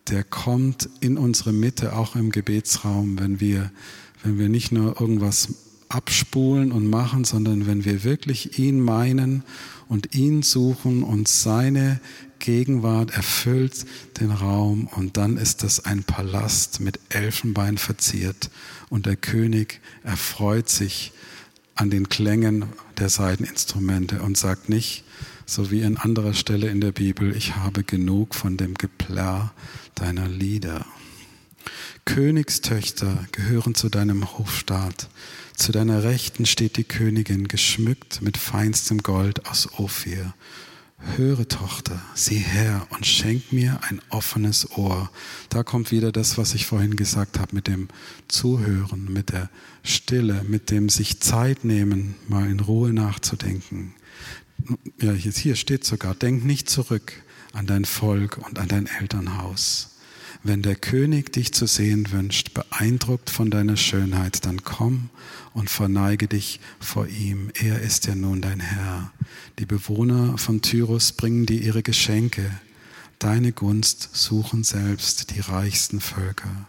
der 0.09 0.22
kommt 0.22 0.88
in 1.01 1.18
unsere 1.18 1.53
Mitte, 1.53 1.94
auch 1.94 2.14
im 2.14 2.30
Gebetsraum, 2.30 3.18
wenn 3.18 3.40
wir, 3.40 3.70
wenn 4.22 4.38
wir 4.38 4.49
nicht 4.49 4.72
nur 4.72 5.01
irgendwas 5.01 5.49
abspulen 5.88 6.72
und 6.72 6.88
machen, 6.88 7.24
sondern 7.24 7.66
wenn 7.66 7.84
wir 7.84 8.05
wirklich 8.05 8.59
ihn 8.59 8.80
meinen 8.80 9.44
und 9.88 10.14
ihn 10.14 10.42
suchen 10.42 11.03
und 11.03 11.28
seine 11.28 12.01
Gegenwart 12.38 13.12
erfüllt 13.12 13.86
den 14.20 14.30
Raum 14.30 14.88
und 14.88 15.16
dann 15.16 15.36
ist 15.36 15.62
das 15.62 15.84
ein 15.84 16.05
Palast 16.05 16.80
mit 16.80 16.99
Elfenbein 17.09 17.78
verziert 17.78 18.51
und 18.88 19.07
der 19.07 19.16
König 19.16 19.80
erfreut 20.03 20.68
sich 20.68 21.12
an 21.77 21.91
den 21.91 22.09
Klängen 22.09 22.64
der 22.99 23.09
Saiteninstrumente 23.09 24.20
und 24.22 24.37
sagt 24.37 24.68
nicht, 24.68 25.05
so 25.45 25.70
wie 25.70 25.85
an 25.85 25.97
anderer 25.97 26.35
Stelle 26.35 26.68
in 26.68 26.81
der 26.81 26.93
Bibel, 26.93 27.37
ich 27.37 27.55
habe 27.55 27.85
genug 27.85 28.35
von 28.35 28.57
dem 28.57 28.74
Geplärr 28.74 29.53
deiner 29.95 30.27
Lieder. 30.27 30.85
Königstöchter 32.05 33.27
gehören 33.33 33.74
zu 33.74 33.89
deinem 33.89 34.39
Hofstaat. 34.39 35.09
Zu 35.55 35.72
deiner 35.72 36.03
Rechten 36.03 36.47
steht 36.47 36.77
die 36.77 36.85
Königin, 36.85 37.49
geschmückt 37.49 38.22
mit 38.22 38.37
feinstem 38.37 39.03
Gold 39.03 39.47
aus 39.47 39.68
Ophir. 39.79 40.35
Höre, 40.99 41.47
Tochter, 41.47 42.01
sieh 42.14 42.38
her 42.38 42.86
und 42.90 43.07
schenk 43.07 43.53
mir 43.53 43.80
ein 43.82 44.01
offenes 44.09 44.70
Ohr. 44.76 45.11
Da 45.51 45.62
kommt 45.62 45.90
wieder 45.90 46.11
das, 46.11 46.38
was 46.38 46.55
ich 46.55 46.66
vorhin 46.66 46.97
gesagt 46.97 47.38
habe, 47.38 47.55
mit 47.55 47.68
dem 47.68 47.88
Zuhören, 48.28 49.12
mit 49.12 49.30
der 49.30 49.51
Stille, 49.82 50.42
mit 50.49 50.70
dem 50.70 50.88
sich 50.88 51.20
Zeit 51.20 51.64
nehmen, 51.64 52.16
mal 52.28 52.51
in 52.51 52.61
Ruhe 52.61 52.92
nachzudenken. 52.92 53.94
Ja, 55.01 55.12
hier 55.12 55.55
steht 55.55 55.84
sogar, 55.84 56.14
denk 56.14 56.44
nicht 56.44 56.68
zurück 56.70 57.12
an 57.53 57.66
dein 57.66 57.84
Volk 57.84 58.38
und 58.38 58.59
an 58.59 58.68
dein 58.68 58.86
Elternhaus. 58.86 59.97
Wenn 60.42 60.62
der 60.62 60.76
König 60.76 61.32
dich 61.32 61.53
zu 61.53 61.66
sehen 61.66 62.11
wünscht, 62.12 62.55
beeindruckt 62.55 63.30
von 63.30 63.51
deiner 63.51 63.76
Schönheit, 63.76 64.47
dann 64.47 64.64
komm 64.64 65.11
und 65.57 65.70
verneige 65.70 66.28
dich 66.28 66.61
vor 66.78 67.07
ihm. 67.09 67.50
Er 67.54 67.80
ist 67.80 68.07
ja 68.07 68.14
nun 68.14 68.42
dein 68.42 68.61
Herr. 68.61 69.11
Die 69.59 69.64
Bewohner 69.64 70.36
von 70.36 70.61
Tyrus 70.61 71.12
bringen 71.12 71.46
dir 71.46 71.59
ihre 71.59 71.82
Geschenke. 71.82 72.50
Deine 73.18 73.52
Gunst 73.52 74.11
suchen 74.12 74.64
selbst 74.64 75.34
die 75.34 75.40
reichsten 75.40 76.02
Völker. 76.02 76.68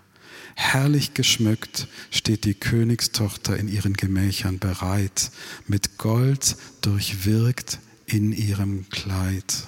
Herrlich 0.55 1.13
geschmückt 1.13 1.89
steht 2.11 2.45
die 2.45 2.53
Königstochter 2.53 3.57
in 3.57 3.67
ihren 3.67 3.93
Gemächern 3.93 4.57
bereit, 4.57 5.31
mit 5.67 5.97
Gold 5.97 6.55
durchwirkt 6.79 7.79
in 8.05 8.31
ihrem 8.31 8.87
Kleid. 8.87 9.67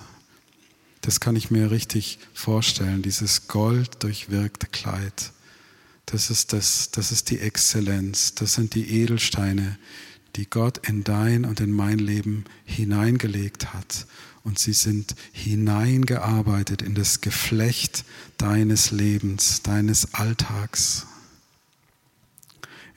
Das 1.01 1.19
kann 1.19 1.35
ich 1.35 1.51
mir 1.51 1.71
richtig 1.71 2.19
vorstellen, 2.33 3.01
dieses 3.01 3.49
Gold 3.49 4.01
durchwirkte 4.01 4.67
Kleid. 4.67 5.33
Das 6.11 6.31
ist, 6.31 6.53
das, 6.53 6.89
das 6.89 7.11
ist 7.11 7.29
die 7.29 7.39
Exzellenz, 7.39 8.33
das 8.33 8.53
sind 8.53 8.73
die 8.73 9.01
Edelsteine, 9.01 9.77
die 10.35 10.49
Gott 10.49 10.87
in 10.87 11.03
dein 11.03 11.45
und 11.45 11.59
in 11.59 11.71
mein 11.71 11.99
Leben 11.99 12.45
hineingelegt 12.65 13.73
hat. 13.73 14.07
Und 14.43 14.57
sie 14.57 14.73
sind 14.73 15.15
hineingearbeitet 15.33 16.81
in 16.81 16.95
das 16.95 17.21
Geflecht 17.21 18.05
deines 18.37 18.89
Lebens, 18.89 19.61
deines 19.61 20.15
Alltags. 20.15 21.05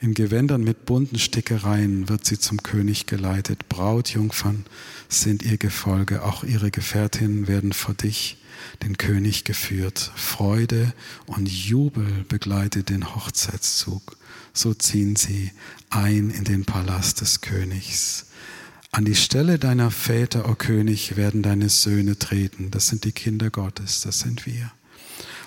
In 0.01 0.15
Gewändern 0.15 0.65
mit 0.65 0.87
bunten 0.87 1.19
Stickereien 1.19 2.09
wird 2.09 2.25
sie 2.25 2.39
zum 2.39 2.63
König 2.63 3.07
geleitet. 3.07 3.69
Brautjungfern 3.69 4.65
sind 5.09 5.43
ihr 5.43 5.59
Gefolge, 5.59 6.25
auch 6.25 6.45
ihre 6.45 6.71
Gefährtinnen 6.71 7.47
werden 7.47 7.73
vor 7.73 7.95
dich, 7.95 8.39
den 8.83 8.99
König, 8.99 9.45
geführt. 9.45 10.13
Freude 10.15 10.93
und 11.27 11.49
Jubel 11.49 12.25
begleitet 12.29 12.89
den 12.89 13.15
Hochzeitszug. 13.15 14.17
So 14.53 14.75
ziehen 14.75 15.17
sie 15.17 15.53
ein 15.91 16.31
in 16.31 16.45
den 16.45 16.65
Palast 16.65 17.21
des 17.21 17.41
Königs. 17.41 18.27
An 18.91 19.07
die 19.07 19.15
Stelle 19.15 19.59
deiner 19.59 19.91
Väter, 19.91 20.47
o 20.47 20.53
oh 20.53 20.55
König, 20.55 21.17
werden 21.17 21.43
deine 21.43 21.71
Söhne 21.71 22.19
treten. 22.19 22.71
Das 22.71 22.89
sind 22.89 23.05
die 23.05 23.13
Kinder 23.13 23.49
Gottes, 23.49 24.03
das 24.03 24.21
sind 24.21 24.45
wir. 24.45 24.71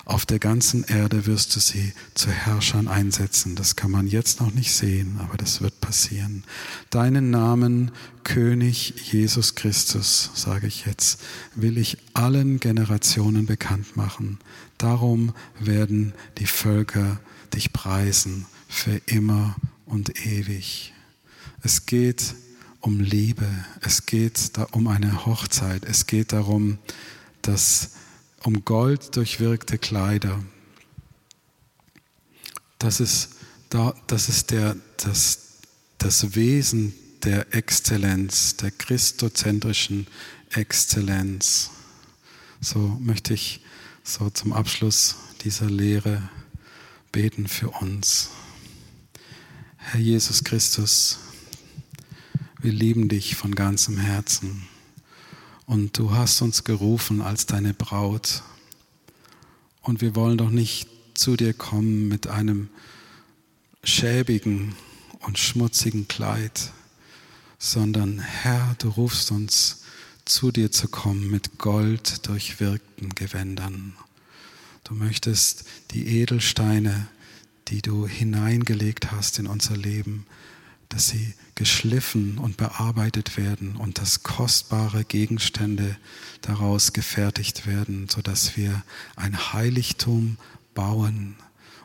Auf 0.06 0.24
der 0.24 0.38
ganzen 0.38 0.84
Erde 0.84 1.26
wirst 1.26 1.56
du 1.56 1.60
sie 1.60 1.92
zu 2.14 2.30
Herrschern 2.30 2.86
einsetzen. 2.86 3.56
Das 3.56 3.74
kann 3.74 3.90
man 3.90 4.06
jetzt 4.06 4.40
noch 4.40 4.54
nicht 4.54 4.72
sehen, 4.72 5.18
aber 5.18 5.36
das 5.36 5.60
wird 5.60 5.80
passieren. 5.80 6.44
Deinen 6.90 7.30
Namen, 7.30 7.90
König 8.22 9.10
Jesus 9.10 9.56
Christus, 9.56 10.30
sage 10.32 10.68
ich 10.68 10.86
jetzt, 10.86 11.20
will 11.56 11.76
ich 11.76 11.98
allen 12.14 12.60
Generationen 12.60 13.46
bekannt 13.46 13.96
machen. 13.96 14.38
Darum 14.78 15.34
werden 15.58 16.12
die 16.38 16.46
Völker 16.46 17.18
dich 17.52 17.72
preisen 17.72 18.46
für 18.68 19.00
immer 19.06 19.56
und 19.86 20.24
ewig. 20.24 20.94
Es 21.62 21.84
geht 21.84 22.36
um 22.80 23.00
Liebe, 23.00 23.48
es 23.80 24.06
geht 24.06 24.52
um 24.70 24.86
eine 24.86 25.26
Hochzeit, 25.26 25.84
es 25.84 26.06
geht 26.06 26.32
darum, 26.32 26.78
dass 27.42 27.90
um 28.42 28.64
Gold 28.64 29.16
durchwirkte 29.16 29.78
Kleider. 29.78 30.42
Das 32.78 33.00
ist, 33.00 33.30
das 33.70 34.28
ist 34.28 34.50
der, 34.50 34.76
das, 34.98 35.60
das 35.98 36.34
Wesen 36.34 36.94
der 37.24 37.54
Exzellenz, 37.54 38.56
der 38.56 38.70
christozentrischen 38.70 40.06
Exzellenz. 40.50 41.70
So 42.60 42.78
möchte 43.00 43.34
ich 43.34 43.60
so 44.04 44.30
zum 44.30 44.52
Abschluss 44.52 45.16
dieser 45.42 45.66
Lehre 45.66 46.28
beten 47.10 47.48
für 47.48 47.70
uns. 47.70 48.30
Herr 49.76 50.00
Jesus 50.00 50.44
Christus, 50.44 51.18
wir 52.60 52.72
lieben 52.72 53.08
dich 53.08 53.36
von 53.36 53.54
ganzem 53.54 53.98
Herzen 53.98 54.66
und 55.66 55.98
du 55.98 56.12
hast 56.12 56.40
uns 56.42 56.64
gerufen 56.64 57.20
als 57.20 57.46
deine 57.46 57.74
Braut 57.74 58.42
und 59.82 60.00
wir 60.00 60.14
wollen 60.14 60.38
doch 60.38 60.50
nicht 60.50 60.88
zu 61.14 61.36
dir 61.36 61.54
kommen 61.54 62.08
mit 62.08 62.26
einem 62.26 62.68
schäbigen 63.82 64.74
und 65.20 65.38
schmutzigen 65.38 66.08
Kleid, 66.08 66.72
sondern 67.58 68.18
Herr, 68.18 68.76
du 68.78 68.88
rufst 68.88 69.30
uns 69.30 69.82
zu 70.24 70.50
dir 70.50 70.72
zu 70.72 70.88
kommen 70.88 71.30
mit 71.30 71.58
Gold 71.58 72.26
durchwirkten 72.26 73.14
Gewändern. 73.14 73.94
Du 74.84 74.94
möchtest 74.94 75.64
die 75.92 76.06
Edelsteine, 76.20 77.08
die 77.68 77.82
du 77.82 78.06
hineingelegt 78.06 79.12
hast 79.12 79.38
in 79.38 79.46
unser 79.46 79.76
Leben, 79.76 80.26
dass 80.88 81.08
sie 81.08 81.34
geschliffen 81.56 82.38
und 82.38 82.56
bearbeitet 82.56 83.36
werden 83.36 83.74
und 83.76 83.98
dass 83.98 84.22
kostbare 84.22 85.04
Gegenstände 85.04 85.96
daraus 86.42 86.92
gefertigt 86.92 87.66
werden, 87.66 88.08
sodass 88.08 88.56
wir 88.56 88.84
ein 89.16 89.52
Heiligtum 89.52 90.36
bauen 90.74 91.34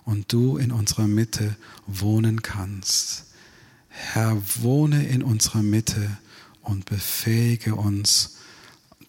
und 0.03 0.31
du 0.31 0.57
in 0.57 0.71
unserer 0.71 1.07
Mitte 1.07 1.55
wohnen 1.87 2.43
kannst. 2.43 3.25
Herr, 3.87 4.41
wohne 4.59 5.07
in 5.07 5.23
unserer 5.23 5.63
Mitte 5.63 6.17
und 6.61 6.85
befähige 6.85 7.75
uns, 7.75 8.37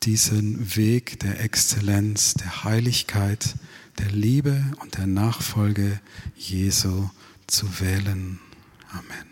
diesen 0.04 0.76
Weg 0.76 1.20
der 1.20 1.40
Exzellenz, 1.40 2.34
der 2.34 2.64
Heiligkeit, 2.64 3.54
der 3.98 4.10
Liebe 4.10 4.64
und 4.80 4.96
der 4.96 5.06
Nachfolge 5.06 6.00
Jesu 6.36 7.08
zu 7.46 7.80
wählen. 7.80 8.40
Amen. 8.90 9.31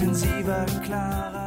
intensiver, 0.00 0.66
klarer. 0.84 1.37